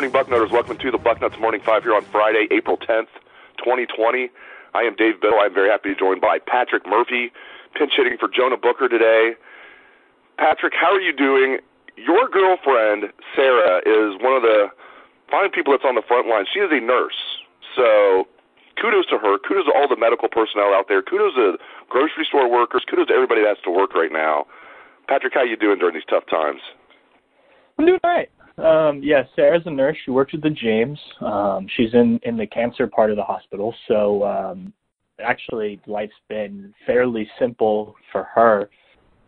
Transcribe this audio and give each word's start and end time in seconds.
Morning, 0.00 0.16
Bucknutters. 0.16 0.50
Welcome 0.50 0.78
to 0.78 0.90
the 0.90 0.96
Bucknuts 0.96 1.38
Morning 1.38 1.60
Five 1.60 1.82
here 1.82 1.92
on 1.92 2.00
Friday, 2.08 2.48
April 2.50 2.78
10th, 2.78 3.12
2020. 3.60 4.32
I 4.72 4.80
am 4.80 4.96
Dave 4.96 5.20
Biddle. 5.20 5.36
I'm 5.36 5.52
very 5.52 5.68
happy 5.68 5.90
to 5.90 5.94
be 5.94 6.00
joined 6.00 6.22
by 6.22 6.38
Patrick 6.40 6.88
Murphy, 6.88 7.28
pinch 7.76 7.92
hitting 8.00 8.16
for 8.16 8.24
Jonah 8.24 8.56
Booker 8.56 8.88
today. 8.88 9.36
Patrick, 10.38 10.72
how 10.72 10.96
are 10.96 11.04
you 11.04 11.12
doing? 11.12 11.60
Your 12.00 12.32
girlfriend, 12.32 13.12
Sarah, 13.36 13.84
is 13.84 14.16
one 14.24 14.32
of 14.32 14.40
the 14.40 14.72
fine 15.28 15.52
people 15.52 15.76
that's 15.76 15.84
on 15.84 15.96
the 16.00 16.06
front 16.08 16.24
line. 16.32 16.48
She 16.48 16.64
is 16.64 16.72
a 16.72 16.80
nurse. 16.80 17.20
So 17.76 18.24
kudos 18.80 19.04
to 19.12 19.20
her. 19.20 19.36
Kudos 19.36 19.68
to 19.68 19.72
all 19.76 19.84
the 19.84 20.00
medical 20.00 20.32
personnel 20.32 20.72
out 20.72 20.88
there. 20.88 21.04
Kudos 21.04 21.36
to 21.36 21.60
grocery 21.92 22.24
store 22.24 22.48
workers. 22.48 22.88
Kudos 22.88 23.08
to 23.08 23.12
everybody 23.12 23.44
that 23.44 23.60
has 23.60 23.64
to 23.68 23.70
work 23.70 23.92
right 23.92 24.10
now. 24.10 24.48
Patrick, 25.12 25.36
how 25.36 25.44
you 25.44 25.60
doing 25.60 25.76
during 25.76 25.92
these 25.92 26.08
tough 26.08 26.24
times? 26.24 26.64
I'm 27.76 27.84
doing 27.84 28.00
all 28.00 28.16
right. 28.16 28.32
Um, 28.62 29.00
yeah, 29.02 29.22
Sarah's 29.34 29.62
a 29.66 29.70
nurse. 29.70 29.96
She 30.04 30.10
works 30.10 30.32
with 30.32 30.42
the 30.42 30.50
James. 30.50 30.98
Um, 31.20 31.66
she's 31.76 31.94
in 31.94 32.20
in 32.24 32.36
the 32.36 32.46
cancer 32.46 32.86
part 32.86 33.10
of 33.10 33.16
the 33.16 33.22
hospital. 33.22 33.74
So 33.88 34.24
um, 34.24 34.72
actually, 35.22 35.80
life's 35.86 36.12
been 36.28 36.74
fairly 36.86 37.28
simple 37.38 37.94
for 38.12 38.24
her. 38.34 38.68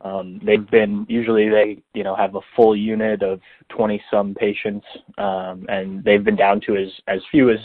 Um, 0.02 0.40
they've 0.44 0.68
been 0.70 1.06
usually 1.08 1.48
they 1.48 1.82
you 1.94 2.04
know 2.04 2.14
have 2.14 2.34
a 2.34 2.40
full 2.56 2.76
unit 2.76 3.22
of 3.22 3.40
20 3.70 4.02
some 4.10 4.34
patients, 4.34 4.86
um, 5.18 5.64
and 5.68 6.02
they've 6.04 6.24
been 6.24 6.36
down 6.36 6.60
to 6.66 6.76
as 6.76 6.88
as 7.08 7.20
few 7.30 7.50
as 7.50 7.58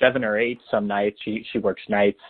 seven 0.00 0.24
or 0.24 0.38
eight 0.38 0.60
some 0.70 0.86
nights. 0.86 1.18
She 1.24 1.44
she 1.52 1.58
works 1.58 1.82
nights 1.88 2.20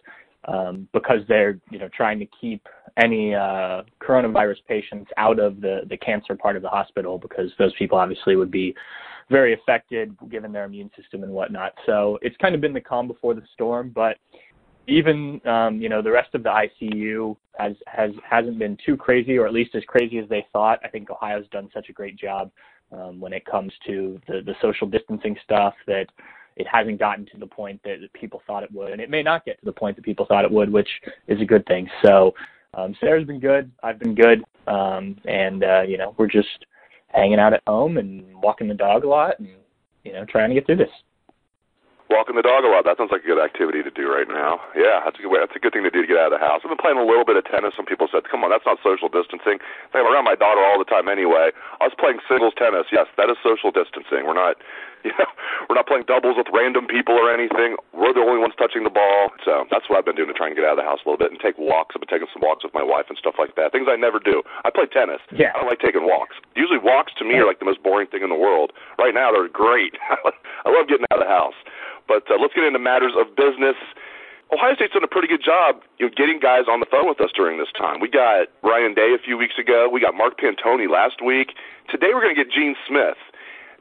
um, 0.47 0.89
because 0.93 1.21
they're 1.29 1.59
you 1.71 1.79
know 1.79 1.89
trying 1.97 2.19
to 2.19 2.27
keep 2.41 2.67
any 2.97 3.35
uh, 3.35 3.83
coronavirus 4.01 4.57
patients 4.69 5.11
out 5.17 5.39
of 5.39 5.61
the 5.61 5.83
the 5.89 5.97
cancer 5.97 6.35
part 6.37 6.57
of 6.57 6.63
the 6.63 6.69
hospital 6.69 7.19
because 7.19 7.51
those 7.59 7.75
people 7.79 7.99
obviously 7.99 8.37
would 8.37 8.51
be 8.51 8.75
very 9.31 9.55
affected 9.55 10.15
given 10.31 10.53
their 10.53 10.65
immune 10.65 10.91
system 10.97 11.23
and 11.23 11.33
whatnot. 11.33 11.73
So 11.87 12.19
it's 12.23 12.37
kind 12.37 12.55
of 12.55 12.61
been 12.61 12.75
the 12.75 12.81
calm 12.81 13.09
before 13.09 13.35
the 13.35 13.43
storm, 13.55 13.91
but 13.95 14.19
even 14.87 15.41
um, 15.47 15.81
you 15.81 15.89
know 15.89 16.03
the 16.03 16.11
rest 16.11 16.35
of 16.35 16.43
the 16.43 16.51
ICU 16.51 17.37
has 17.59 17.75
has 17.87 18.11
hasn't 18.29 18.59
been 18.59 18.77
too 18.85 18.97
crazy, 18.97 19.39
or 19.39 19.47
at 19.47 19.53
least 19.53 19.75
as 19.75 19.83
crazy 19.87 20.19
as 20.19 20.29
they 20.29 20.47
thought. 20.53 20.79
I 20.85 20.89
think 20.89 21.11
Ohio's 21.11 21.47
done 21.51 21.71
such 21.73 21.89
a 21.89 21.93
great 21.93 22.17
job 22.17 22.51
um, 22.93 23.21
when 23.21 23.33
it 23.33 23.45
comes 23.47 23.73
to 23.87 24.21
the 24.29 24.43
the 24.43 24.55
social 24.61 24.87
distancing 24.87 25.37
stuff 25.43 25.75
that 25.87 26.07
it 26.57 26.67
hasn't 26.67 26.99
gotten 26.99 27.27
to 27.27 27.39
the 27.39 27.47
point 27.47 27.81
that 27.85 27.97
people 28.13 28.43
thought 28.47 28.63
it 28.63 28.73
would, 28.73 28.93
and 28.93 29.01
it 29.01 29.11
may 29.11 29.23
not 29.23 29.45
get 29.45 29.59
to 29.59 29.65
the 29.65 29.73
point 29.73 29.97
that 29.97 30.05
people 30.05 30.27
thought 30.27 30.45
it 30.45 30.51
would, 30.51 30.71
which 30.73 30.89
is 31.29 31.41
a 31.41 31.45
good 31.45 31.67
thing. 31.67 31.89
So 32.03 32.35
um, 32.75 32.95
Sarah's 33.01 33.27
been 33.27 33.41
good, 33.41 33.71
I've 33.83 33.99
been 33.99 34.15
good, 34.15 34.45
um, 34.67 35.17
and 35.25 35.65
uh, 35.65 35.83
you 35.83 35.99
know 35.99 36.15
we're 36.19 36.29
just 36.29 36.67
hanging 37.09 37.39
out 37.39 37.55
at 37.55 37.63
home 37.67 37.99
and 37.99 38.25
walking 38.43 38.69
the 38.69 38.75
dog 38.75 39.05
a 39.05 39.09
lot, 39.09 39.39
and 39.39 39.49
you 40.05 40.13
know 40.13 40.25
trying 40.25 40.51
to 40.51 40.55
get 40.55 40.67
through 40.67 40.77
this. 40.77 40.91
Walking 42.11 42.37
the 42.37 42.45
dog 42.45 42.63
a 42.65 42.69
lot. 42.69 42.85
That 42.85 43.01
sounds 43.01 43.09
like 43.11 43.25
a 43.25 43.27
good 43.27 43.41
activity 43.41 43.83
to 43.83 43.91
do 43.91 44.13
right 44.13 44.29
now. 44.29 44.61
Yeah, 44.77 45.01
that's 45.03 45.19
a 45.19 45.23
good 45.25 45.33
way. 45.33 45.41
That's 45.41 45.57
a 45.57 45.59
good 45.59 45.73
thing 45.73 45.89
to 45.89 45.91
do 45.91 46.05
to 46.05 46.07
get 46.07 46.21
out 46.21 46.31
of 46.31 46.37
the 46.37 46.45
house. 46.45 46.61
I've 46.61 46.69
been 46.69 46.79
playing 46.79 47.01
a 47.01 47.07
little 47.07 47.25
bit 47.25 47.41
of 47.41 47.49
tennis. 47.49 47.73
Some 47.75 47.89
people 47.89 48.13
said, 48.13 48.29
"Come 48.29 48.45
on, 48.45 48.53
that's 48.53 48.67
not 48.69 48.77
social 48.85 49.09
distancing." 49.09 49.57
I'm 49.97 50.05
around 50.05 50.29
my 50.29 50.37
daughter 50.37 50.61
all 50.61 50.79
the 50.79 50.85
time 50.85 51.09
anyway. 51.09 51.49
I 51.81 51.85
was 51.89 51.97
playing 51.97 52.21
singles 52.29 52.53
tennis. 52.61 52.87
Yes, 52.93 53.09
that 53.17 53.33
is 53.33 53.41
social 53.41 53.73
distancing. 53.73 54.29
We're 54.29 54.37
not, 54.37 54.61
you 55.07 55.13
know, 55.21 55.29
we're 55.69 55.77
not 55.77 55.87
playing 55.87 56.09
doubles 56.09 56.41
with 56.41 56.49
random 56.49 56.89
people 56.89 57.13
or 57.13 57.29
anything. 57.29 57.77
We're 57.93 58.17
the 58.17 58.25
only 58.25 58.41
ones 58.41 58.57
touching 58.57 58.89
the 58.89 58.91
ball. 58.93 59.37
So 59.45 59.69
that's 59.69 59.85
what 59.89 60.01
I've 60.01 60.09
been 60.09 60.17
doing 60.17 60.33
to 60.33 60.37
try 60.37 60.49
and 60.49 60.57
get 60.57 60.65
out 60.65 60.81
of 60.81 60.81
the 60.81 60.89
house 60.89 61.05
a 61.05 61.09
little 61.09 61.21
bit 61.21 61.29
and 61.29 61.37
take 61.39 61.61
walks. 61.61 61.93
I've 61.93 62.01
been 62.01 62.09
taking 62.09 62.29
some 62.33 62.41
walks 62.41 62.65
with 62.65 62.73
my 62.73 62.83
wife 62.83 63.13
and 63.13 63.21
stuff 63.21 63.37
like 63.37 63.53
that. 63.61 63.71
Things 63.77 63.87
I 63.87 64.01
never 64.01 64.17
do. 64.17 64.41
I 64.65 64.73
play 64.73 64.89
tennis. 64.89 65.21
Yeah. 65.29 65.53
I 65.53 65.61
don't 65.61 65.69
like 65.69 65.85
taking 65.85 66.09
walks. 66.09 66.41
Usually 66.57 66.81
walks 66.81 67.13
to 67.21 67.25
me 67.29 67.37
are 67.37 67.47
like 67.47 67.61
the 67.61 67.69
most 67.69 67.85
boring 67.85 68.09
thing 68.09 68.25
in 68.25 68.33
the 68.33 68.41
world. 68.41 68.73
Right 68.97 69.13
now 69.13 69.29
they're 69.31 69.53
great. 69.53 70.01
I 70.65 70.73
love 70.73 70.89
getting 70.89 71.05
out 71.13 71.21
of 71.21 71.29
the 71.29 71.31
house. 71.31 71.59
But 72.09 72.25
uh, 72.33 72.41
let's 72.41 72.57
get 72.57 72.65
into 72.65 72.81
matters 72.81 73.13
of 73.13 73.37
business. 73.37 73.77
Ohio 74.53 74.77
State's 74.77 74.93
done 74.93 75.03
a 75.03 75.11
pretty 75.11 75.27
good 75.27 75.43
job, 75.43 75.81
you 75.99 76.07
know, 76.07 76.13
getting 76.15 76.39
guys 76.39 76.69
on 76.69 76.79
the 76.79 76.87
phone 76.87 77.09
with 77.09 77.21
us 77.21 77.33
during 77.35 77.59
this 77.59 77.73
time. 77.77 77.99
We 77.99 78.09
got 78.09 78.53
Ryan 78.63 78.93
Day 78.93 79.17
a 79.17 79.19
few 79.19 79.37
weeks 79.37 79.57
ago. 79.59 79.89
We 79.91 80.01
got 80.01 80.15
Mark 80.15 80.39
Pantoni 80.39 80.89
last 80.89 81.25
week. 81.25 81.57
Today 81.89 82.13
we're 82.13 82.23
going 82.23 82.37
to 82.37 82.39
get 82.39 82.53
Gene 82.53 82.77
Smith. 82.87 83.19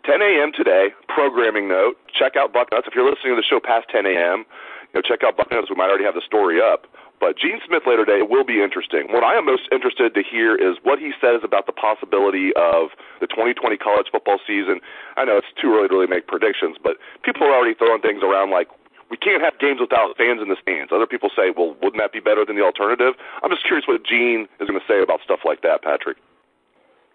10 0.03 0.21
a.m. 0.21 0.51
today, 0.51 0.91
programming 1.07 1.67
note. 1.67 1.95
Check 2.11 2.35
out 2.35 2.53
Bucknuts. 2.53 2.87
If 2.87 2.95
you're 2.95 3.07
listening 3.07 3.35
to 3.35 3.39
the 3.39 3.47
show 3.47 3.59
past 3.63 3.87
10 3.87 4.05
a.m., 4.05 4.43
you 4.91 4.99
know, 4.99 5.01
check 5.01 5.23
out 5.23 5.37
Bucknuts. 5.37 5.71
We 5.71 5.75
might 5.75 5.87
already 5.87 6.03
have 6.03 6.13
the 6.13 6.25
story 6.25 6.59
up. 6.59 6.87
But 7.23 7.39
Gene 7.39 7.63
Smith 7.65 7.87
later 7.87 8.03
today 8.03 8.19
will 8.19 8.43
be 8.43 8.59
interesting. 8.59 9.07
What 9.07 9.23
I 9.23 9.39
am 9.39 9.47
most 9.47 9.71
interested 9.71 10.13
to 10.13 10.21
hear 10.21 10.59
is 10.59 10.75
what 10.83 10.99
he 10.99 11.15
says 11.23 11.39
about 11.39 11.71
the 11.71 11.71
possibility 11.71 12.51
of 12.59 12.91
the 13.23 13.31
2020 13.31 13.79
college 13.79 14.11
football 14.11 14.43
season. 14.43 14.83
I 15.15 15.23
know 15.23 15.39
it's 15.39 15.47
too 15.55 15.71
early 15.71 15.87
to 15.87 15.93
really 15.95 16.11
make 16.11 16.27
predictions, 16.27 16.75
but 16.83 16.99
people 17.23 17.47
are 17.47 17.55
already 17.55 17.79
throwing 17.79 18.03
things 18.03 18.27
around 18.27 18.51
like 18.51 18.67
we 19.07 19.15
can't 19.15 19.41
have 19.41 19.55
games 19.57 19.79
without 19.79 20.17
fans 20.17 20.43
in 20.43 20.51
the 20.51 20.59
stands. 20.59 20.91
Other 20.91 21.07
people 21.07 21.29
say, 21.31 21.55
well, 21.55 21.79
wouldn't 21.79 22.03
that 22.03 22.11
be 22.11 22.19
better 22.19 22.43
than 22.43 22.59
the 22.59 22.65
alternative? 22.65 23.15
I'm 23.39 23.51
just 23.51 23.63
curious 23.63 23.87
what 23.87 24.03
Gene 24.03 24.51
is 24.59 24.67
going 24.67 24.79
to 24.79 24.87
say 24.89 24.99
about 24.99 25.23
stuff 25.23 25.47
like 25.47 25.61
that, 25.61 25.79
Patrick. 25.79 26.17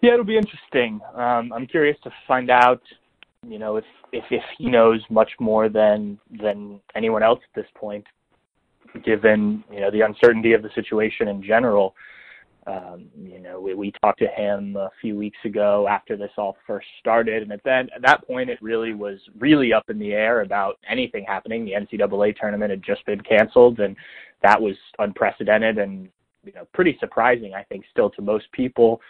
Yeah, 0.01 0.13
it'll 0.13 0.25
be 0.25 0.37
interesting. 0.37 1.01
Um, 1.15 1.51
I'm 1.53 1.67
curious 1.67 1.97
to 2.03 2.11
find 2.27 2.49
out, 2.49 2.81
you 3.45 3.59
know, 3.59 3.77
if, 3.77 3.85
if 4.11 4.23
if 4.31 4.43
he 4.57 4.69
knows 4.69 5.01
much 5.09 5.31
more 5.39 5.69
than 5.69 6.19
than 6.41 6.79
anyone 6.95 7.23
else 7.23 7.39
at 7.43 7.61
this 7.61 7.69
point 7.75 8.05
given 9.03 9.63
you 9.71 9.81
know 9.81 9.91
the 9.91 10.01
uncertainty 10.01 10.53
of 10.53 10.63
the 10.63 10.69
situation 10.75 11.27
in 11.27 11.43
general. 11.43 11.95
Um, 12.67 13.07
you 13.17 13.39
know, 13.39 13.59
we, 13.59 13.73
we 13.73 13.91
talked 14.03 14.19
to 14.19 14.27
him 14.27 14.75
a 14.75 14.91
few 15.01 15.17
weeks 15.17 15.37
ago 15.43 15.87
after 15.89 16.15
this 16.15 16.29
all 16.37 16.55
first 16.67 16.85
started, 16.99 17.41
and 17.41 17.51
at 17.51 17.63
that 17.63 17.89
at 17.95 18.01
that 18.03 18.25
point, 18.27 18.49
it 18.49 18.61
really 18.61 18.93
was 18.93 19.19
really 19.39 19.73
up 19.73 19.89
in 19.89 19.97
the 19.97 20.13
air 20.13 20.41
about 20.41 20.77
anything 20.87 21.25
happening. 21.27 21.65
The 21.65 21.71
NCAA 21.71 22.35
tournament 22.35 22.69
had 22.69 22.83
just 22.83 23.05
been 23.05 23.21
canceled, 23.21 23.79
and 23.79 23.95
that 24.43 24.61
was 24.61 24.75
unprecedented 24.99 25.77
and 25.77 26.09
you 26.43 26.53
know 26.53 26.67
pretty 26.73 26.97
surprising, 26.99 27.53
I 27.53 27.63
think, 27.63 27.85
still 27.91 28.09
to 28.11 28.21
most 28.21 28.51
people. 28.51 29.01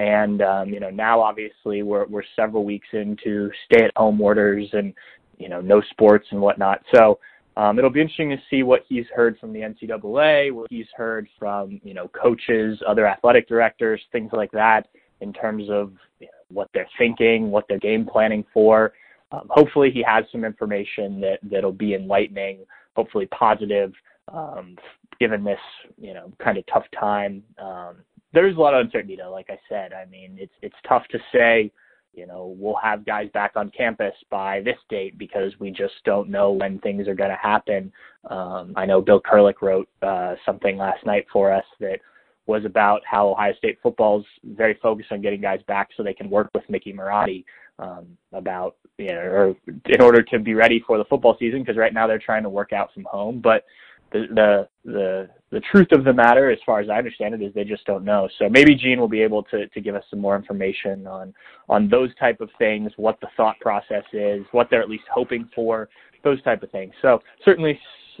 And 0.00 0.40
um, 0.40 0.70
you 0.70 0.80
know, 0.80 0.88
now 0.88 1.20
obviously 1.20 1.82
we're 1.82 2.06
we're 2.06 2.22
several 2.34 2.64
weeks 2.64 2.88
into 2.92 3.50
stay-at-home 3.66 4.18
orders 4.18 4.66
and 4.72 4.94
you 5.36 5.50
know 5.50 5.60
no 5.60 5.82
sports 5.90 6.26
and 6.30 6.40
whatnot. 6.40 6.80
So 6.94 7.18
um, 7.58 7.78
it'll 7.78 7.90
be 7.90 8.00
interesting 8.00 8.30
to 8.30 8.38
see 8.48 8.62
what 8.62 8.80
he's 8.88 9.04
heard 9.14 9.38
from 9.38 9.52
the 9.52 9.60
NCAA, 9.60 10.54
what 10.54 10.68
he's 10.70 10.86
heard 10.96 11.28
from 11.38 11.82
you 11.84 11.92
know 11.92 12.08
coaches, 12.08 12.80
other 12.88 13.06
athletic 13.06 13.46
directors, 13.46 14.00
things 14.10 14.30
like 14.32 14.50
that, 14.52 14.88
in 15.20 15.34
terms 15.34 15.64
of 15.68 15.92
you 16.18 16.28
know, 16.28 16.32
what 16.48 16.70
they're 16.72 16.88
thinking, 16.96 17.50
what 17.50 17.66
they're 17.68 17.78
game 17.78 18.06
planning 18.10 18.42
for. 18.54 18.94
Um, 19.32 19.48
hopefully, 19.50 19.90
he 19.92 20.02
has 20.06 20.24
some 20.32 20.46
information 20.46 21.20
that 21.20 21.40
that'll 21.42 21.72
be 21.72 21.92
enlightening, 21.92 22.60
hopefully 22.96 23.26
positive, 23.26 23.92
um, 24.32 24.76
given 25.20 25.44
this 25.44 25.60
you 25.98 26.14
know 26.14 26.32
kind 26.42 26.56
of 26.56 26.64
tough 26.72 26.86
time. 26.98 27.42
Um, 27.62 27.96
there's 28.32 28.56
a 28.56 28.60
lot 28.60 28.74
of 28.74 28.84
uncertainty, 28.84 29.16
though. 29.16 29.30
Like 29.30 29.50
I 29.50 29.58
said, 29.68 29.92
I 29.92 30.06
mean, 30.06 30.36
it's 30.38 30.52
it's 30.62 30.76
tough 30.86 31.06
to 31.10 31.18
say 31.32 31.72
you 32.12 32.26
know, 32.26 32.54
we'll 32.58 32.76
have 32.82 33.06
guys 33.06 33.28
back 33.32 33.52
on 33.56 33.70
campus 33.70 34.14
by 34.30 34.60
this 34.62 34.76
date 34.88 35.16
because 35.16 35.52
we 35.60 35.70
just 35.70 35.94
don't 36.04 36.28
know 36.28 36.50
when 36.50 36.78
things 36.80 37.06
are 37.06 37.14
going 37.14 37.30
to 37.30 37.36
happen. 37.36 37.92
Um, 38.28 38.72
I 38.76 38.84
know 38.84 39.00
Bill 39.00 39.20
Kurelic 39.20 39.62
wrote 39.62 39.88
uh, 40.02 40.34
something 40.44 40.76
last 40.76 41.06
night 41.06 41.26
for 41.32 41.52
us 41.52 41.64
that 41.78 42.00
was 42.46 42.64
about 42.64 43.02
how 43.08 43.28
Ohio 43.28 43.54
State 43.54 43.78
football's 43.82 44.24
very 44.44 44.76
focused 44.82 45.12
on 45.12 45.22
getting 45.22 45.40
guys 45.40 45.60
back 45.68 45.90
so 45.96 46.02
they 46.02 46.14
can 46.14 46.28
work 46.28 46.50
with 46.52 46.68
Mickey 46.68 46.92
Marotti 46.92 47.44
um, 47.78 48.06
about 48.32 48.76
you 48.98 49.08
know, 49.08 49.20
or 49.20 49.56
in 49.86 50.02
order 50.02 50.22
to 50.22 50.38
be 50.38 50.54
ready 50.54 50.82
for 50.86 50.98
the 50.98 51.04
football 51.04 51.36
season 51.38 51.60
because 51.60 51.76
right 51.76 51.94
now 51.94 52.06
they're 52.06 52.18
trying 52.18 52.42
to 52.42 52.50
work 52.50 52.72
out 52.72 52.92
from 52.92 53.04
home. 53.04 53.40
But 53.40 53.64
the 54.12 54.68
the 54.84 55.28
the 55.50 55.60
truth 55.72 55.88
of 55.92 56.04
the 56.04 56.12
matter, 56.12 56.50
as 56.50 56.58
far 56.64 56.80
as 56.80 56.88
I 56.88 56.98
understand 56.98 57.34
it, 57.34 57.42
is 57.42 57.52
they 57.54 57.64
just 57.64 57.84
don't 57.84 58.04
know. 58.04 58.28
So 58.38 58.48
maybe 58.48 58.74
Gene 58.74 59.00
will 59.00 59.08
be 59.08 59.22
able 59.22 59.42
to 59.44 59.66
to 59.66 59.80
give 59.80 59.94
us 59.94 60.04
some 60.10 60.20
more 60.20 60.36
information 60.36 61.06
on 61.06 61.34
on 61.68 61.88
those 61.88 62.14
type 62.16 62.40
of 62.40 62.50
things, 62.58 62.92
what 62.96 63.20
the 63.20 63.28
thought 63.36 63.58
process 63.60 64.04
is, 64.12 64.44
what 64.52 64.68
they're 64.70 64.82
at 64.82 64.88
least 64.88 65.04
hoping 65.12 65.48
for, 65.54 65.88
those 66.24 66.42
type 66.42 66.62
of 66.62 66.70
things. 66.70 66.92
So 67.02 67.22
certainly 67.44 67.78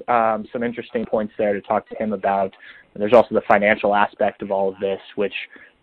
um, 0.08 0.46
some 0.52 0.62
interesting 0.62 1.04
points 1.04 1.34
there 1.38 1.52
to 1.52 1.60
talk 1.60 1.88
to 1.88 1.96
him 1.96 2.12
about. 2.12 2.52
And 2.94 3.00
there's 3.00 3.12
also 3.12 3.34
the 3.34 3.42
financial 3.46 3.94
aspect 3.94 4.42
of 4.42 4.50
all 4.50 4.68
of 4.68 4.74
this, 4.80 5.00
which 5.16 5.34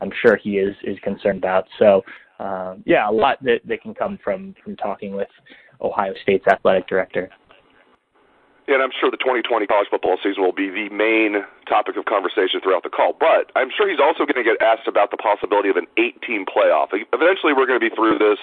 I'm 0.01 0.11
sure 0.21 0.35
he 0.35 0.57
is 0.57 0.75
is 0.83 0.97
concerned 1.03 1.37
about. 1.37 1.65
So 1.79 2.03
um, 2.39 2.83
yeah, 2.85 3.09
a 3.09 3.11
lot 3.11 3.41
that, 3.43 3.61
that 3.65 3.81
can 3.81 3.93
come 3.93 4.19
from 4.23 4.55
from 4.63 4.75
talking 4.75 5.15
with 5.15 5.29
Ohio 5.81 6.13
State's 6.23 6.45
athletic 6.47 6.87
director. 6.87 7.29
And 8.67 8.83
I'm 8.83 8.91
sure 8.91 9.09
the 9.09 9.17
2020 9.17 9.65
college 9.65 9.87
football 9.87 10.19
season 10.19 10.43
will 10.43 10.55
be 10.55 10.67
the 10.67 10.91
main 10.91 11.39
topic 11.71 11.95
of 11.95 12.03
conversation 12.03 12.59
throughout 12.59 12.83
the 12.83 12.91
call. 12.91 13.15
But 13.15 13.47
I'm 13.55 13.71
sure 13.71 13.87
he's 13.87 14.03
also 14.03 14.27
going 14.27 14.35
to 14.35 14.43
get 14.43 14.59
asked 14.59 14.91
about 14.91 15.11
the 15.11 15.17
possibility 15.17 15.69
of 15.71 15.79
an 15.79 15.87
18 15.95 16.43
playoff. 16.43 16.91
Eventually, 16.91 17.55
we're 17.55 17.65
going 17.65 17.79
to 17.79 17.89
be 17.89 17.93
through 17.95 18.19
this 18.19 18.39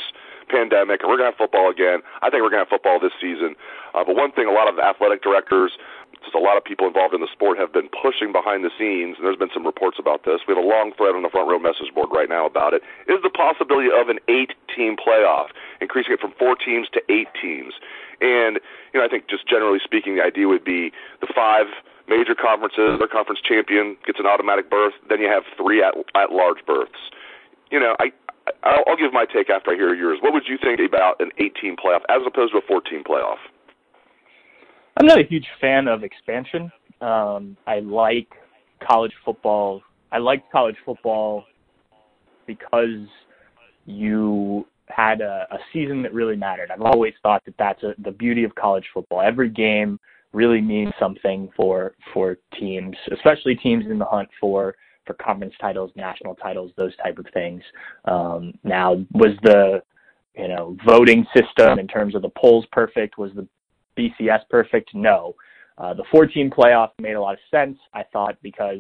pandemic 0.49 1.01
and 1.01 1.09
we're 1.09 1.17
going 1.17 1.29
to 1.29 1.37
have 1.37 1.41
football 1.41 1.69
again. 1.69 2.01
I 2.21 2.29
think 2.29 2.41
we're 2.41 2.53
going 2.53 2.65
to 2.65 2.69
have 2.69 2.73
football 2.73 3.01
this 3.01 3.13
season. 3.21 3.57
Uh, 3.93 4.05
but 4.05 4.17
one 4.17 4.33
thing 4.33 4.49
a 4.49 4.53
lot 4.53 4.69
of 4.69 4.81
athletic 4.81 5.23
directors, 5.23 5.77
just 6.25 6.35
a 6.35 6.41
lot 6.41 6.57
of 6.57 6.65
people 6.65 6.89
involved 6.89 7.13
in 7.13 7.21
the 7.21 7.29
sport 7.29 7.59
have 7.59 7.73
been 7.73 7.89
pushing 7.93 8.33
behind 8.33 8.65
the 8.65 8.73
scenes, 8.81 9.21
and 9.21 9.29
there's 9.29 9.37
been 9.37 9.53
some 9.53 9.67
reports 9.67 10.01
about 10.01 10.25
this. 10.25 10.41
We 10.49 10.57
have 10.57 10.63
a 10.63 10.67
long 10.67 10.93
thread 10.97 11.15
on 11.15 11.23
the 11.23 11.29
front 11.29 11.53
row 11.53 11.61
message 11.61 11.93
board 11.93 12.09
right 12.13 12.29
now 12.29 12.49
about 12.49 12.73
it. 12.73 12.81
Is 13.09 13.21
the 13.21 13.33
possibility 13.33 13.93
of 13.93 14.09
an 14.09 14.19
eight-team 14.29 14.97
playoff, 14.97 15.53
increasing 15.81 16.17
it 16.17 16.21
from 16.21 16.33
four 16.39 16.57
teams 16.57 16.89
to 16.97 17.01
eight 17.13 17.29
teams? 17.37 17.77
And 18.21 18.61
you 18.93 19.01
know, 19.01 19.05
I 19.05 19.09
think 19.09 19.29
just 19.29 19.49
generally 19.49 19.79
speaking, 19.83 20.17
the 20.17 20.23
idea 20.23 20.49
would 20.49 20.65
be 20.65 20.93
the 21.21 21.29
five 21.35 21.67
major 22.09 22.35
conferences, 22.35 22.99
their 22.99 23.09
conference 23.09 23.41
champion 23.41 23.97
gets 24.07 24.19
an 24.19 24.27
automatic 24.27 24.71
berth. 24.71 24.95
Then 25.09 25.21
you 25.21 25.29
have 25.29 25.45
three 25.57 25.83
at 25.83 25.95
at 26.15 26.33
large 26.33 26.65
berths. 26.67 27.11
You 27.71 27.81
know, 27.81 27.97
I 27.99 28.13
I'll, 28.63 28.97
give 28.97 29.13
my 29.13 29.25
take 29.25 29.51
after 29.51 29.73
I 29.73 29.75
hear 29.75 29.95
yours. 29.95 30.19
What 30.21 30.33
would 30.33 30.45
you 30.47 30.59
think 30.63 30.81
about 30.87 31.21
an 31.21 31.31
18 31.39 31.77
playoff 31.77 32.01
as 32.09 32.21
opposed 32.27 32.53
to 32.53 32.59
a 32.59 32.63
14 32.67 33.03
playoff? 33.05 33.37
I'm 34.97 35.07
not 35.07 35.19
a 35.19 35.25
huge 35.25 35.47
fan 35.61 35.89
of 35.89 36.05
expansion. 36.05 36.71
Um, 37.01 37.57
I 37.67 37.81
like 37.81 38.29
college 38.87 39.13
football. 39.25 39.83
I 40.13 40.19
like 40.19 40.51
college 40.53 40.77
football 40.85 41.45
because 42.47 43.09
you 43.87 44.67
had 44.89 45.21
a, 45.21 45.47
a 45.51 45.59
season 45.73 46.03
that 46.03 46.13
really 46.13 46.37
mattered. 46.37 46.71
I've 46.71 46.83
always 46.83 47.15
thought 47.23 47.45
that 47.47 47.55
that's 47.59 47.83
a, 47.83 47.95
the 47.99 48.11
beauty 48.11 48.45
of 48.45 48.55
college 48.55 48.85
football. 48.93 49.23
Every 49.23 49.49
game 49.49 49.99
really 50.33 50.61
means 50.61 50.93
something 50.99 51.49
for 51.57 51.95
for 52.13 52.39
teams, 52.59 52.97
especially 53.13 53.55
teams 53.55 53.87
in 53.87 53.99
the 53.99 54.05
hunt 54.05 54.29
for 54.41 54.75
for 55.07 55.15
conference 55.15 55.55
titles, 55.61 55.91
national 55.97 56.35
titles, 56.35 56.73
those 56.77 56.97
type 56.97 57.19
of 57.19 57.27
things. 57.33 57.63
Um, 58.07 58.55
now, 58.65 59.05
was 59.13 59.33
the 59.43 59.83
you 60.37 60.49
know 60.49 60.77
voting 60.87 61.27
system 61.35 61.79
in 61.79 61.87
terms 61.87 62.15
of 62.15 62.23
the 62.23 62.31
polls 62.31 62.67
perfect? 62.73 63.17
Was 63.17 63.33
the 63.35 63.47
BCS 63.97 64.41
perfect? 64.51 64.95
No. 64.95 65.35
Uh, 65.77 65.93
the 65.93 66.05
14 66.13 66.51
playoff 66.51 66.91
made 67.01 67.15
a 67.15 67.21
lot 67.21 67.35
of 67.35 67.41
sense. 67.51 67.77
I 67.93 68.05
thought 68.13 68.37
because 68.43 68.79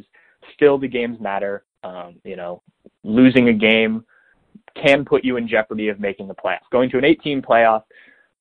still 0.54 0.78
the 0.78 0.88
games 0.88 1.18
matter. 1.20 1.64
Um, 1.82 2.16
you 2.24 2.36
know, 2.36 2.62
losing 3.02 3.48
a 3.48 3.52
game 3.52 4.04
can 4.80 5.04
put 5.04 5.24
you 5.24 5.36
in 5.36 5.48
jeopardy 5.48 5.88
of 5.88 6.00
making 6.00 6.28
the 6.28 6.34
playoffs. 6.34 6.68
Going 6.72 6.90
to 6.90 6.98
an 6.98 7.04
18 7.04 7.42
playoff 7.42 7.82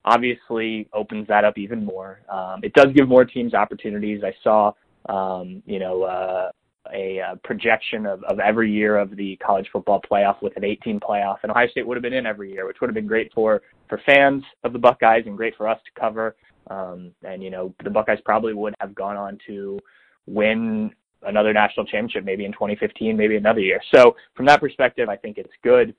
obviously 0.05 0.89
opens 0.93 1.27
that 1.27 1.45
up 1.45 1.57
even 1.57 1.85
more. 1.85 2.21
Um, 2.29 2.59
it 2.63 2.73
does 2.73 2.87
give 2.93 3.07
more 3.07 3.25
teams 3.25 3.53
opportunities. 3.53 4.21
I 4.23 4.33
saw, 4.43 4.73
um, 5.07 5.63
you 5.65 5.79
know, 5.79 6.03
uh, 6.03 6.51
a, 6.93 7.19
a 7.19 7.35
projection 7.43 8.05
of, 8.05 8.23
of 8.25 8.39
every 8.39 8.71
year 8.71 8.97
of 8.97 9.15
the 9.15 9.37
college 9.37 9.67
football 9.71 10.01
playoff 10.01 10.41
with 10.41 10.55
an 10.57 10.65
18 10.65 10.99
playoff, 10.99 11.37
and 11.43 11.51
Ohio 11.51 11.67
State 11.67 11.87
would 11.87 11.95
have 11.95 12.01
been 12.01 12.13
in 12.13 12.25
every 12.25 12.51
year, 12.51 12.67
which 12.67 12.81
would 12.81 12.89
have 12.89 12.95
been 12.95 13.07
great 13.07 13.31
for 13.33 13.61
for 13.87 14.01
fans 14.05 14.43
of 14.63 14.73
the 14.73 14.79
Buckeyes 14.79 15.23
and 15.25 15.37
great 15.37 15.55
for 15.55 15.67
us 15.67 15.79
to 15.85 15.99
cover. 15.99 16.35
Um, 16.69 17.11
and 17.23 17.41
you 17.41 17.49
know, 17.49 17.73
the 17.83 17.89
Buckeyes 17.89 18.19
probably 18.25 18.53
would 18.53 18.75
have 18.79 18.93
gone 18.95 19.15
on 19.15 19.37
to 19.47 19.79
win 20.25 20.91
another 21.25 21.53
national 21.53 21.85
championship, 21.85 22.25
maybe 22.25 22.45
in 22.45 22.51
2015, 22.51 23.15
maybe 23.15 23.37
another 23.37 23.61
year. 23.61 23.81
So 23.93 24.15
from 24.35 24.45
that 24.47 24.59
perspective, 24.59 25.09
I 25.09 25.15
think 25.15 25.37
it's 25.37 25.53
good. 25.63 25.95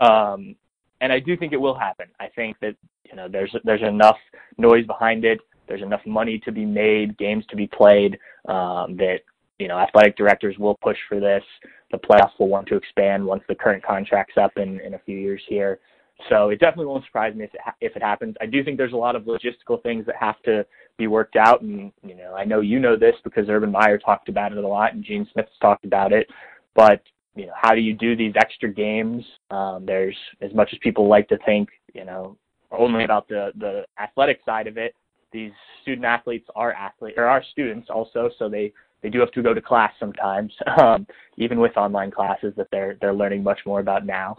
Um, 0.00 0.56
and 1.00 1.12
I 1.12 1.18
do 1.18 1.36
think 1.36 1.52
it 1.52 1.60
will 1.60 1.78
happen. 1.78 2.06
I 2.18 2.28
think 2.28 2.58
that 2.60 2.76
you 3.04 3.16
know 3.16 3.28
there's 3.28 3.54
there's 3.64 3.82
enough 3.82 4.18
noise 4.58 4.86
behind 4.86 5.24
it. 5.24 5.40
There's 5.66 5.82
enough 5.82 6.04
money 6.06 6.38
to 6.44 6.52
be 6.52 6.64
made, 6.64 7.16
games 7.16 7.44
to 7.50 7.56
be 7.56 7.66
played. 7.66 8.18
Um, 8.48 8.96
that 8.96 9.20
you 9.58 9.68
know 9.68 9.78
athletic 9.78 10.16
directors 10.16 10.58
will 10.58 10.76
push 10.82 10.98
for 11.08 11.20
this. 11.20 11.44
The 11.90 11.98
playoffs 11.98 12.38
will 12.38 12.48
want 12.48 12.66
to 12.68 12.76
expand 12.76 13.24
once 13.24 13.42
the 13.48 13.54
current 13.54 13.82
contract's 13.84 14.36
up 14.36 14.52
in 14.56 14.80
in 14.80 14.94
a 14.94 14.98
few 14.98 15.18
years 15.18 15.42
here. 15.48 15.80
So 16.28 16.50
it 16.50 16.60
definitely 16.60 16.86
won't 16.86 17.04
surprise 17.06 17.34
me 17.34 17.44
if 17.44 17.54
it, 17.54 17.60
if 17.80 17.96
it 17.96 18.02
happens. 18.02 18.36
I 18.42 18.46
do 18.46 18.62
think 18.62 18.76
there's 18.76 18.92
a 18.92 18.96
lot 18.96 19.16
of 19.16 19.22
logistical 19.22 19.82
things 19.82 20.04
that 20.04 20.16
have 20.16 20.40
to 20.42 20.66
be 20.98 21.06
worked 21.06 21.36
out, 21.36 21.62
and 21.62 21.92
you 22.06 22.14
know 22.14 22.34
I 22.34 22.44
know 22.44 22.60
you 22.60 22.78
know 22.78 22.96
this 22.96 23.14
because 23.24 23.48
Urban 23.48 23.72
Meyer 23.72 23.98
talked 23.98 24.28
about 24.28 24.52
it 24.52 24.58
a 24.58 24.68
lot, 24.68 24.92
and 24.92 25.04
Gene 25.04 25.26
Smith's 25.32 25.56
talked 25.60 25.84
about 25.84 26.12
it. 26.12 26.28
But 26.74 27.02
you 27.34 27.46
know, 27.46 27.52
how 27.54 27.74
do 27.74 27.80
you 27.80 27.94
do 27.94 28.16
these 28.16 28.34
extra 28.36 28.72
games? 28.72 29.24
Um, 29.50 29.84
there's 29.86 30.16
as 30.40 30.52
much 30.54 30.70
as 30.72 30.78
people 30.82 31.08
like 31.08 31.28
to 31.28 31.38
think, 31.44 31.68
you 31.94 32.04
know, 32.04 32.36
only 32.70 33.04
about 33.04 33.28
the 33.28 33.52
the 33.58 33.84
athletic 33.98 34.40
side 34.44 34.66
of 34.66 34.76
it. 34.76 34.94
These 35.32 35.52
student 35.82 36.04
athletes 36.04 36.48
are 36.56 36.72
athletes 36.72 37.16
or 37.16 37.26
are 37.26 37.42
students 37.52 37.88
also, 37.88 38.30
so 38.38 38.48
they 38.48 38.72
they 39.02 39.08
do 39.08 39.20
have 39.20 39.30
to 39.32 39.42
go 39.42 39.54
to 39.54 39.60
class 39.60 39.92
sometimes, 39.98 40.52
um, 40.80 41.06
even 41.36 41.60
with 41.60 41.76
online 41.76 42.10
classes 42.10 42.52
that 42.56 42.68
they're 42.70 42.96
they're 43.00 43.14
learning 43.14 43.42
much 43.42 43.60
more 43.64 43.80
about 43.80 44.04
now. 44.04 44.36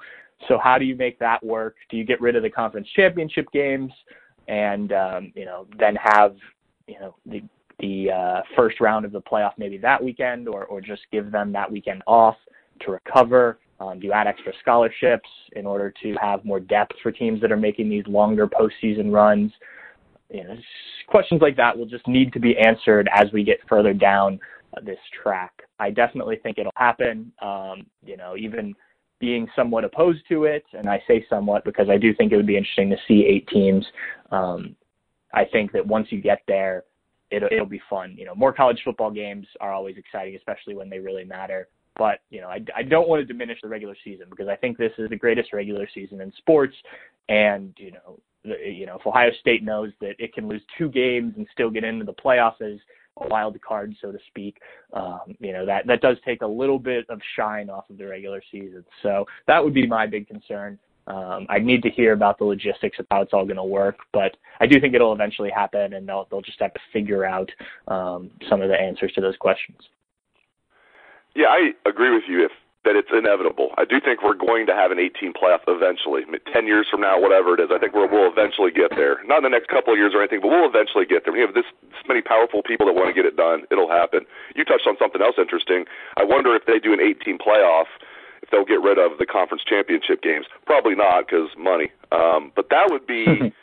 So 0.47 0.57
how 0.61 0.77
do 0.77 0.85
you 0.85 0.95
make 0.95 1.19
that 1.19 1.44
work? 1.45 1.75
Do 1.89 1.97
you 1.97 2.03
get 2.03 2.19
rid 2.19 2.35
of 2.35 2.44
the 2.44 2.49
conference 2.49 2.87
championship 2.95 3.45
games 3.53 3.91
and 4.47 4.91
um, 4.91 5.31
you 5.35 5.45
know 5.45 5.67
then 5.79 5.95
have 5.95 6.35
you 6.87 6.99
know 6.99 7.15
the 7.25 7.41
the 7.79 8.11
uh, 8.11 8.41
first 8.55 8.79
round 8.79 9.05
of 9.05 9.11
the 9.11 9.21
playoff 9.21 9.53
maybe 9.57 9.77
that 9.77 10.03
weekend, 10.03 10.47
or 10.47 10.65
or 10.65 10.81
just 10.81 11.01
give 11.11 11.31
them 11.31 11.51
that 11.53 11.71
weekend 11.71 12.03
off? 12.05 12.35
To 12.86 12.92
recover? 12.92 13.60
Um, 13.80 14.00
do 14.00 14.07
you 14.07 14.13
add 14.13 14.28
extra 14.28 14.54
scholarships 14.62 15.28
in 15.54 15.66
order 15.66 15.92
to 16.04 16.13
have 16.22 16.45
more 16.45 16.60
depth 16.60 16.94
for 17.01 17.12
teams 17.12 17.42
that 17.42 17.51
are 17.51 17.57
making 17.57 17.89
these 17.89 18.06
longer 18.06 18.48
postseason 18.48 19.12
runs? 19.12 19.51
You 20.30 20.44
know, 20.44 20.56
questions 21.07 21.42
like 21.42 21.57
that 21.57 21.78
will 21.78 21.88
just 21.88 22.07
need 22.07 22.31
to 22.33 22.39
be 22.39 22.57
answered 22.57 23.10
as 23.13 23.31
we 23.33 23.44
get 23.44 23.57
further 23.68 23.94
down 23.94 24.39
uh, 24.78 24.81
this 24.81 25.00
track. 25.22 25.51
I 25.80 25.89
definitely 25.89 26.38
think 26.38 26.57
it'll 26.57 26.72
happen. 26.75 27.31
Um, 27.42 27.88
you 28.06 28.18
know, 28.18 28.36
even 28.38 28.75
being 29.19 29.48
somewhat 29.56 29.83
opposed 29.83 30.22
to 30.30 30.45
it, 30.45 30.63
and 30.74 30.88
I 30.88 31.01
say 31.07 31.25
somewhat 31.30 31.66
because 31.66 31.89
I 31.89 31.98
do 31.98 32.13
think 32.13 32.31
it 32.31 32.38
would 32.38 32.48
be 32.48 32.57
interesting 32.57 32.89
to 32.92 32.98
see 33.07 33.25
eight 33.25 33.48
teams. 33.48 33.86
Um, 34.31 34.75
I 35.33 35.45
think 35.45 35.72
that 35.72 35.86
once 35.86 36.07
you 36.12 36.22
get 36.22 36.42
there, 36.48 36.83
it'll, 37.31 37.50
it'll 37.52 37.66
be 37.66 37.81
fun. 37.90 38.16
You 38.18 38.26
know, 38.26 38.35
more 38.35 38.54
college 38.54 38.81
football 38.83 39.11
games 39.11 39.47
are 39.59 39.71
always 39.71 39.97
exciting, 39.97 40.35
especially 40.35 40.76
when 40.76 40.90
they 40.90 41.00
really 41.00 41.23
matter. 41.23 41.68
But 41.98 42.19
you 42.30 42.42
know, 42.42 42.48
I, 42.48 42.64
I 42.76 42.83
don't 42.83 43.07
want 43.07 43.21
to 43.21 43.26
diminish 43.26 43.60
the 43.62 43.69
regular 43.69 43.95
season 44.04 44.28
because 44.30 44.48
I 44.48 44.56
think 44.56 44.78
this 44.78 44.94
is 44.98 45.10
the 45.10 45.16
greatest 45.16 45.54
regular 45.54 45.88
season 45.94 46.21
in 46.21 46.31
sports. 46.38 46.76
And 47.30 47.74
you 47.78 47.92
know, 47.92 48.19
the, 48.44 48.56
you 48.66 48.86
know, 48.86 48.98
if 48.98 49.06
Ohio 49.06 49.31
State 49.40 49.64
knows 49.64 49.92
that 50.02 50.16
it 50.19 50.33
can 50.33 50.48
lose 50.48 50.62
two 50.78 50.90
games 50.90 51.33
and 51.38 51.48
still 51.52 51.69
get 51.69 51.83
into 51.83 52.06
the 52.06 52.14
playoffs 52.14 52.62
as 52.62 52.80
a 53.18 53.28
wild 53.28 53.60
card, 53.62 53.95
so 54.02 54.12
to 54.12 54.18
speak, 54.28 54.57
um, 54.94 55.36
you 55.40 55.52
know 55.54 55.66
that 55.66 55.86
that 55.88 56.02
does 56.02 56.18
take 56.26 56.42
a 56.42 56.48
little 56.48 56.80
bit 56.80 57.06
of 57.10 57.19
shine 57.36 57.69
off 57.69 57.90
of 57.90 57.98
the 57.98 58.07
regular 58.07 58.42
season. 58.52 58.86
So 59.04 59.26
that 59.48 59.64
would 59.64 59.74
be 59.74 59.86
my 59.86 60.07
big 60.07 60.28
concern. 60.28 60.80
Um, 61.07 61.48
I 61.50 61.57
need 61.60 61.81
to 61.83 61.90
hear 61.90 62.14
about 62.14 62.38
the 62.38 62.45
logistics 62.45 63.00
of 63.00 63.07
how 63.10 63.21
it's 63.21 63.33
all 63.33 63.44
going 63.44 63.57
to 63.57 63.64
work, 63.64 63.98
but 64.14 64.38
I 64.60 64.68
do 64.68 64.80
think 64.80 64.94
it'll 64.94 65.14
eventually 65.14 65.50
happen, 65.50 65.94
and 65.94 66.07
they'll 66.07 66.28
they'll 66.31 66.42
just 66.42 66.60
have 66.62 66.74
to 66.74 66.80
figure 66.94 67.26
out 67.26 67.52
um, 67.88 68.31
some 68.50 68.62
of 68.62 68.69
the 68.69 68.80
answers 68.80 69.12
to 69.14 69.21
those 69.21 69.36
questions. 69.38 69.80
Yeah, 71.35 71.47
I 71.47 71.71
agree 71.88 72.14
with 72.14 72.23
you 72.28 72.45
if 72.45 72.52
that 72.83 72.97
it's 72.97 73.14
inevitable. 73.14 73.69
I 73.78 73.85
do 73.85 74.02
think 74.02 74.26
we're 74.26 74.33
going 74.33 74.66
to 74.66 74.73
have 74.73 74.90
an 74.90 74.97
18 74.97 75.33
playoff 75.38 75.61
eventually. 75.69 76.26
10 76.26 76.66
years 76.66 76.88
from 76.90 77.02
now, 77.02 77.21
whatever 77.21 77.54
it 77.54 77.61
is, 77.61 77.69
I 77.69 77.78
think 77.78 77.94
we'll, 77.94 78.09
we'll 78.09 78.31
eventually 78.31 78.71
get 78.73 78.90
there. 78.97 79.21
Not 79.30 79.45
in 79.45 79.45
the 79.45 79.54
next 79.54 79.69
couple 79.69 79.94
of 79.94 80.00
years 80.02 80.14
or 80.18 80.19
anything, 80.19 80.42
but 80.42 80.50
we'll 80.50 80.66
eventually 80.66 81.06
get 81.06 81.23
there. 81.23 81.33
We 81.33 81.45
have 81.45 81.54
this, 81.54 81.69
this 81.94 82.02
many 82.09 82.26
powerful 82.26 82.64
people 82.66 82.90
that 82.90 82.97
want 82.97 83.14
to 83.14 83.14
get 83.14 83.30
it 83.30 83.38
done. 83.38 83.69
It'll 83.69 83.90
happen. 83.90 84.26
You 84.56 84.66
touched 84.66 84.90
on 84.90 84.97
something 84.97 85.21
else 85.21 85.38
interesting. 85.38 85.85
I 86.18 86.26
wonder 86.26 86.56
if 86.57 86.66
they 86.66 86.80
do 86.81 86.92
an 86.92 87.00
18 87.00 87.38
playoff, 87.38 87.85
if 88.42 88.50
they'll 88.50 88.66
get 88.66 88.81
rid 88.81 88.97
of 88.97 89.21
the 89.21 89.30
conference 89.30 89.61
championship 89.61 90.26
games. 90.26 90.50
Probably 90.66 90.95
not 90.97 91.30
because 91.30 91.54
money. 91.54 91.94
Um, 92.11 92.52
but 92.56 92.73
that 92.73 92.90
would 92.90 93.06
be 93.06 93.54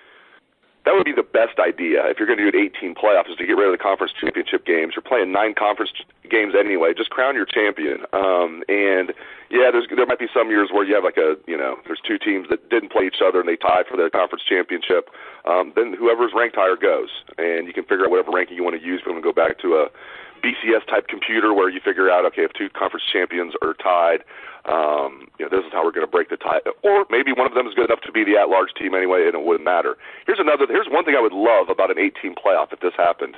that 0.85 0.95
would 0.95 1.05
be 1.05 1.13
the 1.13 1.27
best 1.27 1.59
idea 1.59 2.07
if 2.07 2.19
you're 2.19 2.27
going 2.27 2.39
to 2.39 2.51
do 2.51 2.57
an 2.57 2.65
18 2.77 2.95
playoff 2.95 3.29
is 3.29 3.37
to 3.37 3.47
get 3.47 3.57
rid 3.57 3.67
of 3.69 3.77
the 3.77 3.83
conference 3.83 4.13
championship 4.13 4.65
games. 4.65 4.95
You're 4.97 5.03
playing 5.03 5.33
nine 5.33 5.55
conference 5.55 5.91
games 6.31 6.55
anyway. 6.59 6.95
Just 6.97 7.11
crown 7.11 7.35
your 7.35 7.45
champion. 7.45 8.07
Um, 8.13 8.63
and 8.69 9.13
yeah, 9.51 9.69
there's 9.73 9.87
there 9.95 10.07
might 10.07 10.19
be 10.19 10.29
some 10.33 10.49
years 10.49 10.71
where 10.73 10.85
you 10.85 10.95
have 10.95 11.05
like 11.05 11.19
a 11.19 11.37
you 11.47 11.57
know 11.57 11.77
there's 11.87 12.01
two 12.01 12.19
teams 12.19 12.49
that 12.49 12.71
didn't 12.71 12.93
play 12.93 13.05
each 13.05 13.21
other 13.25 13.41
and 13.41 13.49
they 13.49 13.57
tied 13.57 13.87
for 13.87 13.97
the 13.97 14.09
conference 14.11 14.45
championship. 14.49 15.11
Um, 15.45 15.73
then 15.75 15.93
whoever's 15.93 16.33
ranked 16.35 16.57
higher 16.57 16.77
goes, 16.77 17.09
and 17.37 17.67
you 17.67 17.73
can 17.73 17.85
figure 17.85 18.05
out 18.05 18.11
whatever 18.11 18.31
ranking 18.31 18.57
you 18.57 18.65
want 18.65 18.79
to 18.79 18.85
use. 18.85 19.01
If 19.01 19.07
you 19.07 19.13
want 19.13 19.25
to 19.25 19.29
go 19.29 19.35
back 19.35 19.59
to 19.61 19.85
a 19.85 19.89
BCS 20.38 20.87
type 20.88 21.09
computer 21.09 21.52
where 21.52 21.68
you 21.68 21.80
figure 21.85 22.11
out 22.11 22.25
okay 22.26 22.42
if 22.42 22.52
two 22.52 22.68
conference 22.71 23.04
champions 23.12 23.54
are 23.62 23.75
tied 23.75 24.25
um, 24.68 25.33
you 25.40 25.49
know, 25.49 25.50
this 25.50 25.64
is 25.64 25.73
how 25.73 25.80
we're 25.80 25.97
going 25.97 26.07
to 26.07 26.11
break 26.11 26.28
the 26.28 26.37
tie. 26.37 26.61
Or 26.85 27.07
maybe 27.09 27.33
one 27.33 27.47
of 27.47 27.54
them 27.54 27.66
is 27.66 27.73
good 27.73 27.88
enough 27.88 28.04
to 28.04 28.12
be 28.12 28.23
the 28.23 28.37
at-large 28.37 28.76
team 28.76 28.92
anyway, 28.95 29.25
and 29.25 29.35
it 29.35 29.42
wouldn't 29.42 29.64
matter. 29.64 29.97
Here's 30.26 30.38
another. 30.38 30.68
Here's 30.68 30.88
one 30.90 31.04
thing 31.04 31.16
I 31.16 31.23
would 31.25 31.33
love 31.33 31.73
about 31.73 31.90
an 31.90 31.99
18 31.99 32.37
playoff 32.37 32.73
if 32.73 32.80
this 32.80 32.92
happened: 32.97 33.37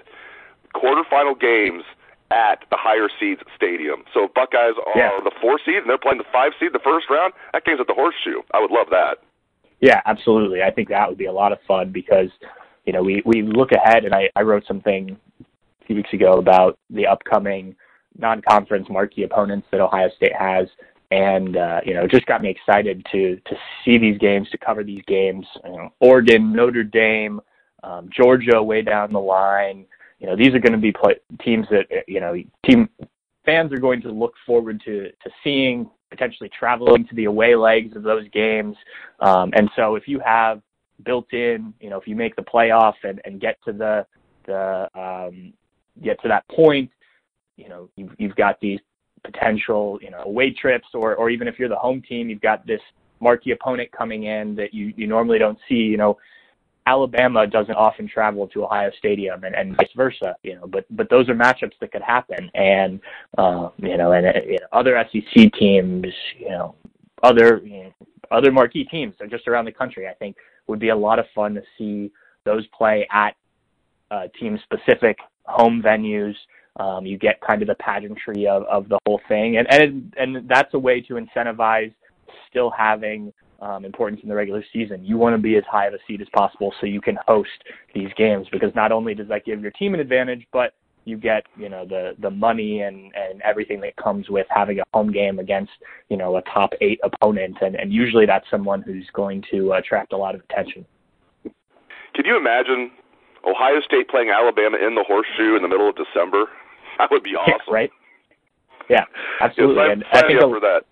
quarterfinal 0.75 1.39
games 1.39 1.85
at 2.31 2.67
the 2.71 2.79
higher 2.79 3.09
seeds 3.19 3.43
stadium. 3.55 4.03
So 4.15 4.29
Buckeyes 4.35 4.75
are 4.87 4.99
yeah. 4.99 5.19
the 5.23 5.33
four 5.41 5.59
seed 5.65 5.83
and 5.83 5.89
they're 5.91 5.99
playing 5.99 6.19
the 6.19 6.31
five 6.33 6.53
seed 6.59 6.71
the 6.73 6.83
first 6.83 7.11
round. 7.11 7.33
That 7.53 7.65
game's 7.65 7.81
at 7.81 7.89
the 7.89 7.95
Horseshoe. 7.95 8.43
I 8.55 8.61
would 8.61 8.71
love 8.71 8.87
that. 8.91 9.19
Yeah, 9.81 10.01
absolutely. 10.07 10.63
I 10.63 10.71
think 10.71 10.89
that 10.91 11.09
would 11.09 11.19
be 11.19 11.27
a 11.27 11.33
lot 11.33 11.51
of 11.51 11.59
fun 11.67 11.91
because 11.91 12.31
you 12.87 12.93
know 12.93 13.03
we 13.03 13.23
we 13.25 13.43
look 13.43 13.71
ahead, 13.71 14.05
and 14.05 14.15
I 14.15 14.31
I 14.35 14.43
wrote 14.43 14.65
something 14.67 15.17
few 15.91 15.97
weeks 15.97 16.13
ago 16.13 16.39
about 16.39 16.79
the 16.91 17.05
upcoming 17.05 17.75
non-conference 18.17 18.87
marquee 18.89 19.25
opponents 19.25 19.67
that 19.73 19.81
Ohio 19.81 20.09
State 20.17 20.35
has 20.39 20.69
and 21.11 21.57
uh, 21.57 21.81
you 21.85 21.95
know, 21.95 22.07
just 22.07 22.25
got 22.27 22.41
me 22.41 22.49
excited 22.49 23.05
to 23.11 23.35
to 23.35 23.57
see 23.85 23.99
these 23.99 24.17
games, 24.19 24.49
to 24.51 24.59
cover 24.59 24.85
these 24.85 25.03
games. 25.09 25.45
You 25.65 25.73
know, 25.73 25.89
Oregon, 25.99 26.53
Notre 26.53 26.85
Dame, 26.85 27.41
um, 27.83 28.09
Georgia, 28.17 28.63
way 28.63 28.83
down 28.83 29.13
the 29.13 29.19
line. 29.19 29.87
You 30.21 30.29
know, 30.29 30.37
these 30.37 30.55
are 30.55 30.61
going 30.61 30.73
to 30.73 30.79
be 30.79 30.93
play- 30.93 31.19
teams 31.43 31.67
that 31.73 31.87
you 32.07 32.21
know 32.21 32.37
team 32.65 32.89
fans 33.45 33.73
are 33.73 33.79
going 33.79 34.01
to 34.03 34.13
look 34.13 34.35
forward 34.47 34.81
to 34.85 35.11
to 35.11 35.31
seeing, 35.43 35.91
potentially 36.11 36.51
traveling 36.57 37.05
to 37.09 37.15
the 37.17 37.25
away 37.25 37.57
legs 37.57 37.97
of 37.97 38.05
those 38.05 38.29
games. 38.29 38.77
Um, 39.19 39.51
and 39.57 39.69
so, 39.75 39.97
if 39.97 40.07
you 40.07 40.21
have 40.21 40.63
built 41.05 41.33
in, 41.33 41.75
you 41.81 41.91
know, 41.91 41.99
if 41.99 42.07
you 42.07 42.15
make 42.15 42.37
the 42.37 42.43
playoff 42.43 42.95
and, 43.03 43.21
and 43.25 43.41
get 43.41 43.59
to 43.65 43.73
the 43.73 44.07
the 44.47 44.89
um, 44.95 45.53
get 46.03 46.21
to 46.23 46.29
that 46.29 46.47
point, 46.49 46.91
you 47.57 47.69
know, 47.69 47.89
you've, 47.97 48.11
you've 48.19 48.37
got 48.37 48.61
these 48.61 48.81
potential, 49.25 49.99
you 50.03 50.11
know, 50.11 50.23
away 50.23 50.51
trips, 50.51 50.89
or 50.95 51.15
or 51.17 51.31
even 51.31 51.49
if 51.49 51.59
you're 51.59 51.69
the 51.69 51.77
home 51.77 52.03
team, 52.03 52.29
you've 52.29 52.41
got 52.41 52.67
this 52.67 52.81
marquee 53.21 53.53
opponent 53.53 53.91
coming 53.93 54.25
in 54.25 54.55
that 54.57 54.73
you 54.73 54.93
you 54.97 55.07
normally 55.07 55.39
don't 55.39 55.59
see. 55.69 55.75
You 55.75 55.97
know, 55.97 56.19
Alabama 56.87 57.47
doesn't 57.47 57.75
often 57.75 58.09
travel 58.09 58.49
to 58.49 58.65
Ohio 58.65 58.91
Stadium, 58.99 59.45
and, 59.45 59.55
and 59.55 59.77
vice 59.77 59.91
versa. 59.95 60.35
You 60.43 60.57
know, 60.57 60.67
but 60.67 60.85
but 60.91 61.11
those 61.11 61.29
are 61.29 61.35
matchups 61.35 61.79
that 61.81 61.93
could 61.93 62.03
happen, 62.03 62.51
and 62.55 63.01
uh, 63.39 63.71
you 63.79 63.97
know, 63.97 64.13
and 64.13 64.27
you 64.47 64.59
know, 64.59 64.67
other 64.73 65.03
SEC 65.13 65.53
teams, 65.53 66.07
you 66.39 66.49
know, 66.49 66.75
other 67.23 67.61
you 67.65 67.85
know, 67.85 67.93
other 68.31 68.51
marquee 68.51 68.85
teams 68.85 69.15
just 69.29 69.49
around 69.49 69.65
the 69.67 69.73
country, 69.73 70.09
I 70.09 70.15
think 70.15 70.37
would 70.67 70.79
be 70.79 70.91
a 70.91 70.97
lot 70.97 71.19
of 71.19 71.27
fun 71.35 71.55
to 71.55 71.63
see 71.77 72.11
those 72.45 72.67
play 72.69 73.07
at 73.11 73.35
uh, 74.11 74.29
team 74.39 74.59
specific 74.65 75.19
home 75.47 75.83
venues 75.83 76.35
um, 76.77 77.05
you 77.05 77.19
get 77.19 77.41
kind 77.41 77.63
of 77.63 77.69
the 77.69 77.75
pageantry 77.75 78.47
of, 78.47 78.63
of 78.65 78.89
the 78.89 78.99
whole 79.07 79.21
thing, 79.29 79.57
and 79.59 79.67
and 79.71 80.15
and 80.17 80.49
that's 80.49 80.73
a 80.75 80.79
way 80.79 81.01
to 81.03 81.15
incentivize 81.15 81.93
still 82.49 82.71
having 82.71 83.33
um, 83.61 83.85
importance 83.85 84.21
in 84.23 84.29
the 84.29 84.35
regular 84.35 84.65
season. 84.73 85.05
You 85.05 85.19
want 85.19 85.35
to 85.35 85.43
be 85.43 85.57
as 85.57 85.65
high 85.71 85.87
of 85.87 85.95
a 85.95 85.99
seed 86.07 86.21
as 86.21 86.29
possible 86.33 86.73
so 86.81 86.87
you 86.87 87.01
can 87.01 87.19
host 87.27 87.51
these 87.95 88.09
games 88.17 88.47
because 88.53 88.75
not 88.75 88.93
only 88.93 89.15
does 89.15 89.29
that 89.29 89.45
give 89.45 89.61
your 89.61 89.73
team 89.73 89.95
an 89.95 90.01
advantage, 90.01 90.47
but 90.53 90.75
you 91.05 91.17
get 91.17 91.45
you 91.57 91.69
know 91.69 91.85
the 91.85 92.13
the 92.21 92.31
money 92.31 92.83
and 92.83 93.13
and 93.15 93.43
everything 93.43 93.81
that 93.81 93.97
comes 93.97 94.31
with 94.31 94.47
having 94.49 94.79
a 94.79 94.83
home 94.95 95.11
game 95.13 95.39
against 95.39 95.73
you 96.09 96.17
know 96.17 96.37
a 96.37 96.43
top 96.43 96.71
eight 96.81 97.01
opponent, 97.03 97.57
and 97.61 97.75
and 97.75 97.93
usually 97.93 98.27
that's 98.27 98.49
someone 98.51 98.81
who's 98.83 99.09
going 99.13 99.43
to 99.51 99.73
attract 99.73 100.13
a 100.13 100.17
lot 100.17 100.35
of 100.35 100.43
attention. 100.49 100.87
Can 102.15 102.25
you 102.25 102.37
imagine 102.37 102.91
Ohio 103.45 103.81
State 103.85 104.09
playing 104.09 104.31
Alabama 104.31 104.77
in 104.77 104.95
the 104.95 105.05
horseshoe 105.07 105.57
in 105.57 105.63
the 105.63 105.69
middle 105.69 105.89
of 105.89 105.97
December? 105.97 106.47
That 106.99 107.11
would 107.11 107.23
be 107.23 107.31
awesome. 107.31 107.55
Yeah, 107.67 107.75
right? 107.75 107.91
Yeah, 108.91 109.05
absolutely. 109.41 109.91
And 109.91 110.05
I 110.13 110.21
think 110.27 110.39
a, 110.39 110.43
for 110.43 110.61
that. 110.61 110.83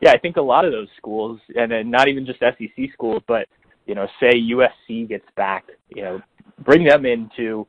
Yeah, 0.00 0.10
I 0.10 0.18
think 0.18 0.38
a 0.38 0.42
lot 0.42 0.64
of 0.64 0.72
those 0.72 0.88
schools, 0.96 1.38
and 1.54 1.70
then 1.70 1.88
not 1.88 2.08
even 2.08 2.26
just 2.26 2.40
SEC 2.40 2.92
schools, 2.92 3.22
but 3.28 3.46
you 3.86 3.94
know, 3.94 4.08
say 4.18 4.32
USC 4.32 5.08
gets 5.08 5.26
back, 5.36 5.66
you 5.94 6.02
know, 6.02 6.20
bring 6.64 6.82
them 6.82 7.06
into 7.06 7.64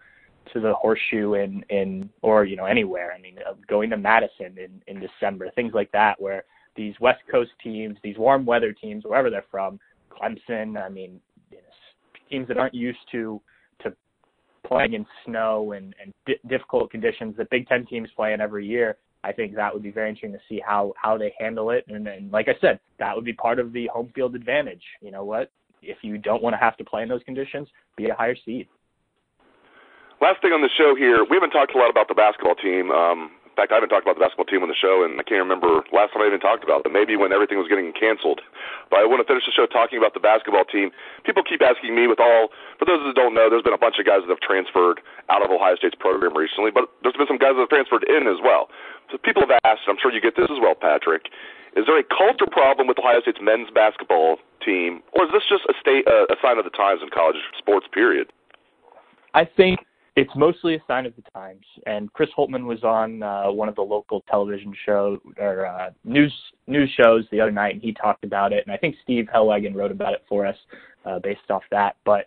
to 0.53 0.59
the 0.59 0.73
horseshoe 0.73 1.35
in 1.35 1.63
in 1.69 2.09
or 2.21 2.45
you 2.45 2.55
know 2.55 2.65
anywhere. 2.65 3.13
I 3.15 3.21
mean, 3.21 3.37
uh, 3.47 3.53
going 3.67 3.89
to 3.91 3.97
Madison 3.97 4.57
in 4.57 4.81
in 4.87 4.99
December, 4.99 5.51
things 5.51 5.73
like 5.73 5.91
that, 5.91 6.19
where 6.21 6.45
these 6.75 6.95
West 6.99 7.21
Coast 7.29 7.51
teams, 7.63 7.97
these 8.03 8.17
warm 8.17 8.45
weather 8.45 8.73
teams, 8.73 9.03
wherever 9.03 9.29
they're 9.29 9.45
from, 9.51 9.79
Clemson, 10.09 10.81
I 10.81 10.89
mean, 10.89 11.19
you 11.51 11.57
know, 11.57 11.63
teams 12.29 12.47
that 12.47 12.57
aren't 12.57 12.73
used 12.73 12.99
to 13.11 13.41
playing 14.71 14.93
in 14.93 15.05
snow 15.25 15.73
and, 15.73 15.93
and 16.01 16.13
di- 16.25 16.39
difficult 16.47 16.89
conditions 16.89 17.35
that 17.37 17.49
Big 17.49 17.67
Ten 17.67 17.85
teams 17.85 18.09
play 18.15 18.31
in 18.31 18.39
every 18.39 18.65
year, 18.65 18.97
I 19.23 19.33
think 19.33 19.53
that 19.55 19.73
would 19.73 19.83
be 19.83 19.91
very 19.91 20.09
interesting 20.09 20.31
to 20.31 20.39
see 20.47 20.61
how 20.65 20.93
how 20.95 21.17
they 21.17 21.33
handle 21.37 21.71
it. 21.71 21.83
And, 21.89 22.07
and 22.07 22.31
like 22.31 22.47
I 22.47 22.55
said, 22.61 22.79
that 22.97 23.13
would 23.13 23.25
be 23.25 23.33
part 23.33 23.59
of 23.59 23.73
the 23.73 23.87
home 23.87 24.11
field 24.15 24.33
advantage. 24.33 24.83
You 25.01 25.11
know 25.11 25.25
what? 25.25 25.51
If 25.81 25.97
you 26.01 26.17
don't 26.17 26.41
want 26.41 26.53
to 26.53 26.57
have 26.57 26.77
to 26.77 26.85
play 26.85 27.03
in 27.03 27.09
those 27.09 27.23
conditions, 27.23 27.67
be 27.97 28.07
a 28.09 28.15
higher 28.15 28.35
seed. 28.45 28.67
Last 30.21 30.41
thing 30.41 30.51
on 30.51 30.61
the 30.61 30.69
show 30.77 30.95
here, 30.95 31.25
we 31.29 31.35
haven't 31.35 31.49
talked 31.49 31.75
a 31.75 31.77
lot 31.77 31.89
about 31.89 32.07
the 32.07 32.13
basketball 32.13 32.55
team. 32.55 32.91
Um, 32.91 33.31
fact, 33.61 33.69
I 33.69 33.77
haven't 33.77 33.93
talked 33.93 34.09
about 34.09 34.17
the 34.17 34.25
basketball 34.25 34.49
team 34.49 34.65
on 34.65 34.73
the 34.73 34.77
show, 34.77 35.05
and 35.05 35.21
I 35.21 35.23
can't 35.23 35.37
remember 35.37 35.85
last 35.93 36.17
time 36.17 36.25
I 36.25 36.33
even 36.33 36.41
talked 36.41 36.65
about 36.65 36.81
it. 36.81 36.89
Maybe 36.89 37.13
when 37.13 37.29
everything 37.29 37.61
was 37.61 37.69
getting 37.69 37.93
canceled. 37.93 38.41
But 38.89 38.99
I 38.99 39.05
want 39.05 39.21
to 39.21 39.27
finish 39.29 39.45
the 39.45 39.53
show 39.53 39.69
talking 39.69 40.01
about 40.01 40.17
the 40.17 40.23
basketball 40.23 40.65
team. 40.65 40.89
People 41.21 41.45
keep 41.45 41.61
asking 41.61 41.93
me, 41.93 42.09
with 42.09 42.17
all, 42.17 42.49
for 42.81 42.89
those 42.89 43.05
that 43.05 43.13
don't 43.13 43.37
know, 43.37 43.53
there's 43.53 43.61
been 43.61 43.77
a 43.77 43.79
bunch 43.79 44.01
of 44.01 44.09
guys 44.09 44.25
that 44.25 44.33
have 44.33 44.41
transferred 44.41 45.05
out 45.29 45.45
of 45.45 45.53
Ohio 45.53 45.77
State's 45.77 45.93
program 45.93 46.33
recently, 46.33 46.73
but 46.73 46.89
there's 47.05 47.13
been 47.13 47.29
some 47.29 47.37
guys 47.37 47.53
that 47.53 47.69
have 47.69 47.69
transferred 47.69 48.01
in 48.09 48.25
as 48.25 48.41
well. 48.41 48.73
So 49.13 49.21
people 49.21 49.45
have 49.45 49.53
asked, 49.61 49.85
and 49.85 49.93
I'm 49.93 50.01
sure 50.01 50.09
you 50.09 50.19
get 50.25 50.33
this 50.33 50.49
as 50.49 50.57
well, 50.57 50.73
Patrick. 50.73 51.29
Is 51.77 51.85
there 51.85 52.01
a 52.01 52.03
culture 52.03 52.49
problem 52.49 52.89
with 52.89 52.97
Ohio 52.97 53.21
State's 53.21 53.39
men's 53.39 53.69
basketball 53.69 54.41
team, 54.65 55.05
or 55.13 55.29
is 55.29 55.31
this 55.31 55.45
just 55.45 55.69
a 55.69 55.75
state 55.79 56.03
uh, 56.09 56.27
a 56.33 56.37
sign 56.41 56.57
of 56.57 56.65
the 56.65 56.73
times 56.73 56.99
in 56.99 57.13
college 57.13 57.39
sports? 57.61 57.87
Period. 57.93 58.27
I 59.37 59.45
think 59.45 59.79
it's 60.15 60.31
mostly 60.35 60.75
a 60.75 60.83
sign 60.87 61.05
of 61.05 61.15
the 61.15 61.23
times. 61.33 61.65
And 61.85 62.11
Chris 62.13 62.29
Holtmann 62.37 62.65
was 62.65 62.83
on 62.83 63.23
uh, 63.23 63.51
one 63.51 63.69
of 63.69 63.75
the 63.75 63.81
local 63.81 64.23
television 64.29 64.73
show 64.85 65.17
or 65.37 65.65
uh, 65.65 65.91
news 66.03 66.33
news 66.67 66.89
shows 67.01 67.25
the 67.31 67.39
other 67.39 67.51
night, 67.51 67.75
and 67.75 67.81
he 67.81 67.93
talked 67.93 68.23
about 68.23 68.51
it. 68.51 68.65
And 68.65 68.73
I 68.73 68.77
think 68.77 68.95
Steve 69.03 69.27
Helwagen 69.33 69.73
wrote 69.73 69.91
about 69.91 70.13
it 70.13 70.23
for 70.27 70.45
us 70.45 70.57
uh, 71.05 71.19
based 71.19 71.49
off 71.49 71.63
that. 71.71 71.95
But 72.05 72.25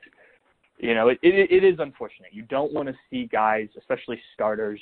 you 0.79 0.95
know, 0.95 1.09
it, 1.09 1.19
it, 1.23 1.51
it 1.51 1.65
is 1.65 1.79
unfortunate. 1.79 2.33
You 2.33 2.43
don't 2.43 2.73
want 2.73 2.89
to 2.89 2.95
see 3.11 3.27
guys, 3.27 3.69
especially 3.79 4.21
starters, 4.35 4.81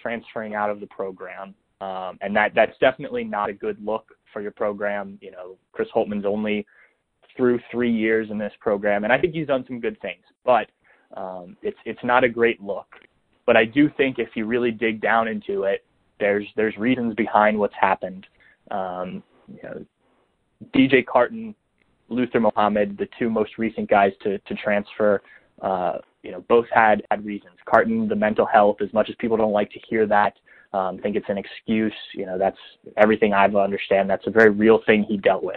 transferring 0.00 0.54
out 0.54 0.70
of 0.70 0.80
the 0.80 0.86
program, 0.86 1.54
um, 1.80 2.18
and 2.22 2.34
that 2.34 2.52
that's 2.54 2.76
definitely 2.80 3.24
not 3.24 3.50
a 3.50 3.54
good 3.54 3.76
look 3.84 4.14
for 4.32 4.40
your 4.40 4.52
program. 4.52 5.18
You 5.20 5.32
know, 5.32 5.56
Chris 5.72 5.88
Holtmann's 5.94 6.26
only 6.26 6.66
through 7.36 7.60
three 7.70 7.92
years 7.92 8.30
in 8.30 8.38
this 8.38 8.52
program, 8.58 9.04
and 9.04 9.12
I 9.12 9.18
think 9.18 9.34
he's 9.34 9.46
done 9.46 9.64
some 9.68 9.80
good 9.80 10.00
things, 10.00 10.24
but 10.44 10.68
um, 11.16 11.56
it's 11.62 11.78
it's 11.84 12.02
not 12.04 12.24
a 12.24 12.28
great 12.28 12.62
look, 12.62 12.86
but 13.46 13.56
I 13.56 13.64
do 13.64 13.90
think 13.96 14.18
if 14.18 14.30
you 14.34 14.46
really 14.46 14.70
dig 14.70 15.00
down 15.00 15.28
into 15.28 15.64
it, 15.64 15.84
there's 16.20 16.46
there's 16.56 16.76
reasons 16.76 17.14
behind 17.14 17.58
what's 17.58 17.74
happened. 17.80 18.26
Um, 18.70 19.22
you 19.48 19.62
know, 19.62 19.84
DJ 20.74 21.04
Carton, 21.04 21.54
Luther 22.08 22.40
Muhammad, 22.40 22.96
the 22.98 23.08
two 23.18 23.30
most 23.30 23.58
recent 23.58 23.88
guys 23.88 24.12
to 24.22 24.38
to 24.38 24.54
transfer, 24.54 25.22
uh, 25.62 25.98
you 26.22 26.30
know, 26.30 26.44
both 26.48 26.66
had 26.72 27.02
had 27.10 27.24
reasons. 27.24 27.54
Carton, 27.64 28.08
the 28.08 28.16
mental 28.16 28.46
health, 28.46 28.76
as 28.82 28.92
much 28.92 29.08
as 29.08 29.16
people 29.18 29.36
don't 29.36 29.52
like 29.52 29.70
to 29.72 29.80
hear 29.88 30.06
that, 30.06 30.34
um, 30.72 30.98
think 30.98 31.16
it's 31.16 31.28
an 31.28 31.38
excuse. 31.38 31.94
You 32.12 32.26
know, 32.26 32.38
that's 32.38 32.58
everything 32.96 33.32
I've 33.32 33.56
understand. 33.56 34.10
That's 34.10 34.26
a 34.26 34.30
very 34.30 34.50
real 34.50 34.80
thing 34.84 35.04
he 35.04 35.16
dealt 35.16 35.42
with. 35.42 35.56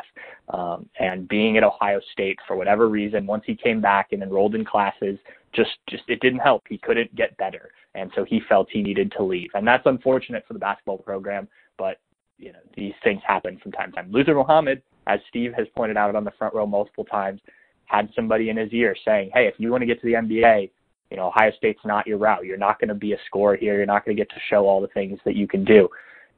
Um, 0.49 0.87
and 0.99 1.27
being 1.27 1.57
at 1.57 1.63
Ohio 1.63 1.99
State 2.11 2.37
for 2.47 2.55
whatever 2.55 2.87
reason, 2.87 3.25
once 3.25 3.43
he 3.45 3.55
came 3.55 3.81
back 3.81 4.11
and 4.11 4.23
enrolled 4.23 4.55
in 4.55 4.63
classes, 4.63 5.17
just 5.53 5.71
just 5.89 6.03
it 6.07 6.21
didn't 6.21 6.39
help. 6.39 6.63
He 6.67 6.77
couldn't 6.77 7.15
get 7.15 7.35
better, 7.37 7.71
and 7.95 8.11
so 8.15 8.23
he 8.23 8.41
felt 8.47 8.67
he 8.71 8.81
needed 8.81 9.11
to 9.17 9.23
leave, 9.23 9.49
and 9.53 9.67
that's 9.67 9.85
unfortunate 9.85 10.43
for 10.47 10.53
the 10.53 10.59
basketball 10.59 10.97
program. 10.97 11.47
But 11.77 11.99
you 12.37 12.51
know 12.53 12.59
these 12.75 12.93
things 13.03 13.21
happen 13.25 13.59
from 13.61 13.71
time 13.71 13.91
to 13.91 13.97
time. 13.97 14.11
Luther 14.11 14.35
Muhammad, 14.35 14.81
as 15.07 15.19
Steve 15.29 15.53
has 15.57 15.67
pointed 15.75 15.97
out 15.97 16.15
on 16.15 16.23
the 16.23 16.31
front 16.37 16.53
row 16.53 16.65
multiple 16.65 17.05
times, 17.05 17.41
had 17.85 18.09
somebody 18.15 18.49
in 18.49 18.57
his 18.57 18.71
ear 18.71 18.95
saying, 19.05 19.31
"Hey, 19.33 19.47
if 19.47 19.55
you 19.57 19.71
want 19.71 19.81
to 19.81 19.87
get 19.87 19.99
to 20.01 20.07
the 20.07 20.15
NBA, 20.15 20.71
you 21.09 21.17
know 21.17 21.27
Ohio 21.27 21.51
State's 21.57 21.85
not 21.85 22.07
your 22.07 22.17
route. 22.17 22.45
You're 22.45 22.57
not 22.57 22.79
going 22.79 22.89
to 22.89 22.95
be 22.95 23.13
a 23.13 23.17
scorer 23.27 23.55
here. 23.55 23.77
You're 23.77 23.85
not 23.85 24.05
going 24.05 24.15
to 24.15 24.21
get 24.21 24.29
to 24.29 24.39
show 24.49 24.65
all 24.67 24.81
the 24.81 24.87
things 24.87 25.19
that 25.25 25.35
you 25.35 25.47
can 25.47 25.65
do." 25.65 25.89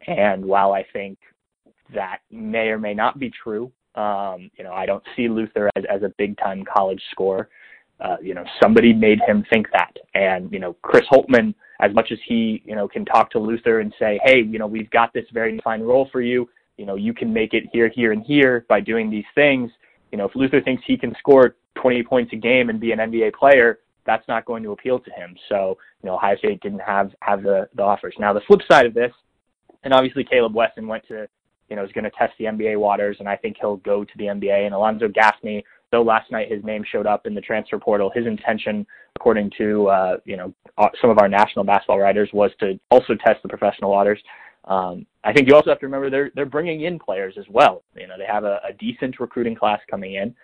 And 0.08 0.46
while 0.46 0.74
I 0.74 0.86
think 0.92 1.18
that 1.94 2.20
may 2.32 2.68
or 2.68 2.80
may 2.80 2.94
not 2.94 3.20
be 3.20 3.32
true, 3.32 3.72
um, 3.96 4.50
you 4.58 4.64
know 4.64 4.74
I 4.74 4.86
don't 4.86 5.04
see 5.16 5.30
Luther 5.30 5.70
as, 5.76 5.84
as 5.90 6.04
a 6.04 6.14
big 6.18 6.38
time 6.38 6.64
college 6.66 7.02
scorer 7.12 7.50
uh, 8.00 8.18
you 8.22 8.34
know, 8.34 8.44
somebody 8.62 8.94
made 8.94 9.20
him 9.28 9.46
think 9.50 9.68
that. 9.72 9.96
And, 10.14 10.52
you 10.52 10.60
know, 10.60 10.76
Chris 10.82 11.04
Holtmann, 11.12 11.54
as 11.80 11.94
much 11.94 12.12
as 12.12 12.18
he, 12.28 12.62
you 12.66 12.76
know, 12.76 12.88
can 12.88 13.06
talk 13.06 13.30
to 13.32 13.40
Luther 13.40 13.80
and 13.80 13.94
say, 14.00 14.20
hey, 14.24 14.42
you 14.42 14.60
know, 14.60 14.68
we've 14.68 14.90
got 14.92 15.14
this 15.14 15.26
very 15.34 15.56
defined 15.56 15.88
role 15.88 16.10
for 16.12 16.22
you. 16.22 16.50
You 16.78 16.86
know, 16.86 16.96
you 16.96 17.14
can 17.14 17.32
make 17.32 17.54
it 17.54 17.64
here, 17.72 17.90
here, 17.90 18.12
and 18.12 18.24
here 18.24 18.66
by 18.68 18.82
doing 18.82 19.10
these 19.10 19.26
things. 19.36 19.72
You 20.12 20.18
know, 20.18 20.26
if 20.26 20.36
Luther 20.36 20.62
thinks 20.62 20.84
he 20.86 20.98
can 20.98 21.16
score 21.20 21.56
20 21.76 22.04
points 22.04 22.34
a 22.34 22.36
game 22.36 22.70
and 22.70 22.80
be 22.80 22.92
an 22.92 23.00
NBA 23.00 23.34
player, 23.34 23.80
that's 24.06 24.28
not 24.28 24.46
going 24.46 24.64
to 24.64 24.72
appeal 24.72 25.00
to 25.00 25.12
him. 25.12 25.36
So, 25.50 25.78
you 26.02 26.08
know, 26.08 26.16
Ohio 26.16 26.36
State 26.38 26.62
didn't 26.62 26.80
have 26.80 27.12
have 27.22 27.44
the, 27.44 27.70
the 27.76 27.84
offers. 27.84 28.16
Now, 28.20 28.34
the 28.34 28.42
flip 28.48 28.62
side 28.70 28.86
of 28.86 28.94
this, 28.94 29.12
and 29.84 29.94
obviously 29.94 30.24
Caleb 30.24 30.56
Wesson 30.56 30.88
went 30.88 31.08
to, 31.08 31.28
you 31.70 31.76
know, 31.76 31.84
is 31.84 31.92
going 31.92 32.04
to 32.04 32.12
test 32.12 32.34
the 32.38 32.46
NBA 32.46 32.78
waters, 32.78 33.18
and 33.20 33.30
I 33.30 33.36
think 33.36 33.58
he'll 33.60 33.78
go 33.78 34.04
to 34.04 34.12
the 34.18 34.26
NBA. 34.26 34.66
And 34.66 34.76
Alonzo 34.76 35.08
Gaffney, 35.08 35.64
though 35.94 36.02
last 36.02 36.32
night 36.32 36.52
his 36.52 36.64
name 36.64 36.84
showed 36.92 37.06
up 37.06 37.28
in 37.28 37.36
the 37.36 37.42
transfer 37.42 37.78
portal, 37.78 38.12
his 38.14 38.26
intention, 38.26 38.86
according 39.16 39.52
to 39.60 39.88
uh, 39.88 40.18
you 40.26 40.36
know 40.36 40.54
uh, 40.78 40.90
some 41.00 41.12
of 41.12 41.20
our 41.20 41.30
national 41.30 41.64
basketball 41.64 42.00
writers, 42.00 42.30
was 42.34 42.52
to 42.60 42.78
also 42.90 43.14
test 43.16 43.42
the 43.44 43.48
professional 43.48 43.92
waters. 43.92 44.20
Um, 44.66 45.06
I 45.24 45.32
think 45.32 45.48
you 45.48 45.56
also 45.56 45.70
have 45.70 45.80
to 45.80 45.86
remember 45.86 46.10
they're 46.10 46.32
they're 46.36 46.46
bringing 46.48 46.82
in 46.82 46.98
players 46.98 47.36
as 47.38 47.46
well. 47.48 47.84
You 47.96 48.08
know, 48.08 48.16
they 48.18 48.26
have 48.26 48.44
a, 48.44 48.60
a 48.68 48.74
decent 48.74 49.20
recruiting 49.20 49.56
class 49.56 49.80
coming 49.90 50.16
in. 50.16 50.36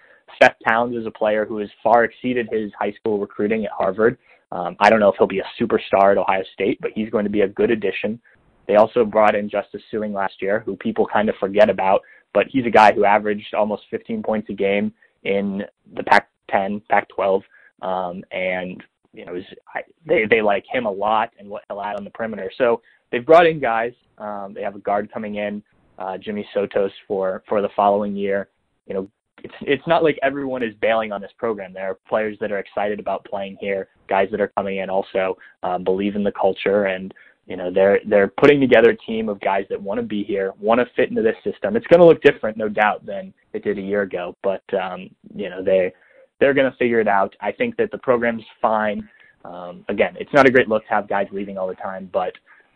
Seth 0.41 0.55
Towns 0.67 0.95
is 0.95 1.07
a 1.07 1.11
player 1.11 1.45
who 1.45 1.57
has 1.57 1.69
far 1.83 2.03
exceeded 2.03 2.47
his 2.51 2.71
high 2.79 2.91
school 2.91 3.17
recruiting 3.19 3.65
at 3.65 3.71
Harvard. 3.71 4.19
Um, 4.51 4.75
I 4.79 4.91
don't 4.91 4.99
know 4.99 5.09
if 5.09 5.15
he'll 5.17 5.27
be 5.27 5.39
a 5.39 5.51
superstar 5.59 6.11
at 6.11 6.17
Ohio 6.17 6.43
State, 6.53 6.79
but 6.79 6.91
he's 6.93 7.09
going 7.09 7.23
to 7.23 7.31
be 7.31 7.41
a 7.41 7.47
good 7.47 7.71
addition. 7.71 8.21
They 8.67 8.75
also 8.75 9.03
brought 9.03 9.33
in 9.33 9.49
Justice 9.49 9.81
Sueing 9.91 10.13
last 10.13 10.41
year, 10.43 10.59
who 10.59 10.75
people 10.75 11.07
kind 11.11 11.27
of 11.27 11.35
forget 11.39 11.71
about, 11.71 12.01
but 12.35 12.45
he's 12.47 12.67
a 12.67 12.69
guy 12.69 12.93
who 12.93 13.03
averaged 13.03 13.55
almost 13.55 13.83
15 13.89 14.21
points 14.21 14.49
a 14.51 14.53
game 14.53 14.93
in 15.23 15.63
the 15.95 16.03
Pac-10, 16.03 16.81
Pac-12, 16.89 17.41
um, 17.81 18.23
and 18.31 18.83
you 19.13 19.25
know 19.25 19.33
was, 19.33 19.43
I, 19.73 19.81
they 20.05 20.25
they 20.29 20.41
like 20.41 20.65
him 20.71 20.85
a 20.85 20.91
lot 20.91 21.31
and 21.39 21.49
what 21.49 21.63
he'll 21.67 21.81
add 21.81 21.95
on 21.95 22.03
the 22.03 22.09
perimeter. 22.09 22.51
So 22.57 22.81
they've 23.11 23.25
brought 23.25 23.47
in 23.47 23.59
guys. 23.59 23.93
Um, 24.17 24.53
they 24.53 24.61
have 24.61 24.75
a 24.75 24.79
guard 24.79 25.11
coming 25.11 25.35
in, 25.35 25.63
uh, 25.97 26.17
Jimmy 26.17 26.47
Sotos 26.55 26.91
for 27.07 27.43
for 27.47 27.61
the 27.61 27.69
following 27.75 28.15
year. 28.15 28.49
You 28.87 28.93
know, 28.95 29.11
it's 29.43 29.53
it's 29.61 29.87
not 29.87 30.03
like 30.03 30.19
everyone 30.21 30.63
is 30.63 30.73
bailing 30.81 31.11
on 31.11 31.21
this 31.21 31.31
program. 31.37 31.73
There 31.73 31.89
are 31.89 31.99
players 32.07 32.37
that 32.41 32.51
are 32.51 32.59
excited 32.59 32.99
about 32.99 33.25
playing 33.25 33.57
here, 33.59 33.87
guys 34.07 34.27
that 34.31 34.41
are 34.41 34.51
coming 34.57 34.77
in 34.77 34.89
also 34.89 35.37
uh, 35.63 35.77
believe 35.77 36.15
in 36.15 36.23
the 36.23 36.31
culture 36.31 36.85
and 36.85 37.13
you 37.49 37.57
know, 37.57 37.73
they're 37.73 37.99
they're 38.07 38.27
putting 38.27 38.61
together 38.61 38.91
a 38.91 38.97
team 38.97 39.27
of 39.27 39.41
guys 39.41 39.65
that 39.71 39.81
want 39.81 39.99
to 39.99 40.05
be 40.05 40.23
here, 40.23 40.53
want 40.61 40.79
to 40.79 40.85
fit 40.95 41.09
into 41.09 41.23
this 41.23 41.35
system. 41.43 41.75
It's 41.75 41.87
going 41.87 41.99
to 41.99 42.05
look 42.05 42.21
different, 42.21 42.57
no 42.57 42.69
doubt, 42.69 43.03
than 43.07 43.33
it 43.53 43.63
did 43.63 43.79
a 43.79 43.81
year 43.81 44.03
ago. 44.03 44.37
But 44.43 44.61
um, 44.79 45.09
you 45.35 45.49
know, 45.49 45.63
they 45.63 45.91
they're 46.39 46.53
going 46.53 46.71
to 46.71 46.77
figure 46.77 46.99
it 46.99 47.07
out. 47.07 47.35
I 47.41 47.51
think 47.51 47.75
that 47.77 47.89
the 47.89 47.97
program's 47.97 48.43
fine. 48.61 49.09
Um, 49.43 49.83
again, 49.89 50.15
it's 50.19 50.31
not 50.31 50.47
a 50.47 50.51
great 50.51 50.69
look 50.69 50.83
to 50.83 50.93
have 50.93 51.09
guys 51.09 51.25
leaving 51.31 51.57
all 51.57 51.67
the 51.67 51.73
time, 51.73 52.07
but 52.13 52.33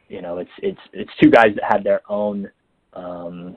you 0.10 0.24
know, 0.24 0.40
it's 0.40 0.52
it's 0.58 0.82
it's 0.92 1.12
two 1.22 1.30
guys 1.30 1.50
that 1.54 1.72
had 1.72 1.84
their 1.84 2.02
own 2.10 2.50
um, 2.94 3.56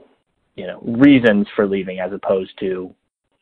you 0.55 0.67
know 0.67 0.83
reasons 0.83 1.47
for 1.57 1.67
leaving, 1.67 1.99
as 1.99 2.13
opposed 2.13 2.53
to 2.61 2.95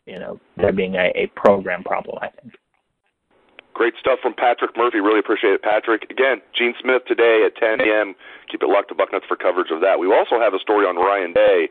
you 0.07 0.21
know 0.21 0.39
there 0.57 0.73
being 0.73 0.95
a, 0.95 1.11
a 1.17 1.27
program 1.35 1.83
problem. 1.83 2.19
I 2.23 2.29
think. 2.29 2.55
Great 3.75 3.95
stuff 3.99 4.21
from 4.23 4.35
Patrick 4.35 4.77
Murphy. 4.77 5.01
Really 5.01 5.19
appreciate 5.19 5.53
it, 5.53 5.63
Patrick. 5.63 6.07
Again, 6.09 6.41
Gene 6.55 6.75
Smith 6.81 7.03
today 7.07 7.43
at 7.45 7.59
10 7.59 7.83
a.m. 7.83 8.15
Keep 8.51 8.63
it 8.63 8.71
locked 8.71 8.89
to 8.89 8.95
Bucknuts 8.95 9.27
for 9.27 9.35
coverage 9.35 9.71
of 9.75 9.81
that. 9.83 9.99
We 9.99 10.07
also 10.07 10.39
have 10.39 10.55
a 10.55 10.61
story 10.63 10.87
on 10.87 10.95
Ryan 10.95 11.35
Day, 11.35 11.69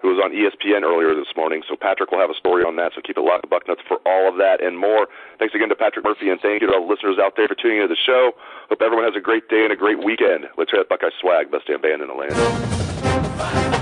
who 0.00 0.08
was 0.08 0.18
on 0.18 0.32
ESPN 0.32 0.80
earlier 0.80 1.14
this 1.14 1.28
morning. 1.36 1.62
So 1.68 1.76
Patrick 1.76 2.10
will 2.10 2.18
have 2.18 2.30
a 2.30 2.40
story 2.40 2.64
on 2.64 2.76
that. 2.76 2.92
So 2.96 3.04
keep 3.04 3.18
it 3.18 3.20
locked 3.20 3.44
to 3.44 3.50
Bucknuts 3.52 3.84
for 3.86 4.00
all 4.08 4.32
of 4.32 4.40
that 4.40 4.64
and 4.64 4.80
more. 4.80 5.06
Thanks 5.38 5.54
again 5.54 5.68
to 5.68 5.76
Patrick 5.76 6.04
Murphy, 6.08 6.30
and 6.32 6.40
thank 6.40 6.62
you 6.62 6.68
to 6.68 6.74
all 6.74 6.88
the 6.88 6.90
listeners 6.90 7.20
out 7.20 7.36
there 7.36 7.46
for 7.46 7.54
tuning 7.54 7.84
into 7.84 7.92
the 7.92 8.00
show. 8.00 8.32
Hope 8.72 8.80
everyone 8.80 9.04
has 9.04 9.14
a 9.14 9.22
great 9.22 9.52
day 9.52 9.62
and 9.68 9.72
a 9.72 9.76
great 9.76 10.02
weekend. 10.02 10.48
Let's 10.56 10.72
hear 10.72 10.80
that 10.80 10.88
Buckeye 10.88 11.12
swag, 11.20 11.52
best 11.52 11.68
damn 11.68 11.84
band 11.84 12.00
in 12.00 12.08
the 12.08 12.16
land. 12.16 13.81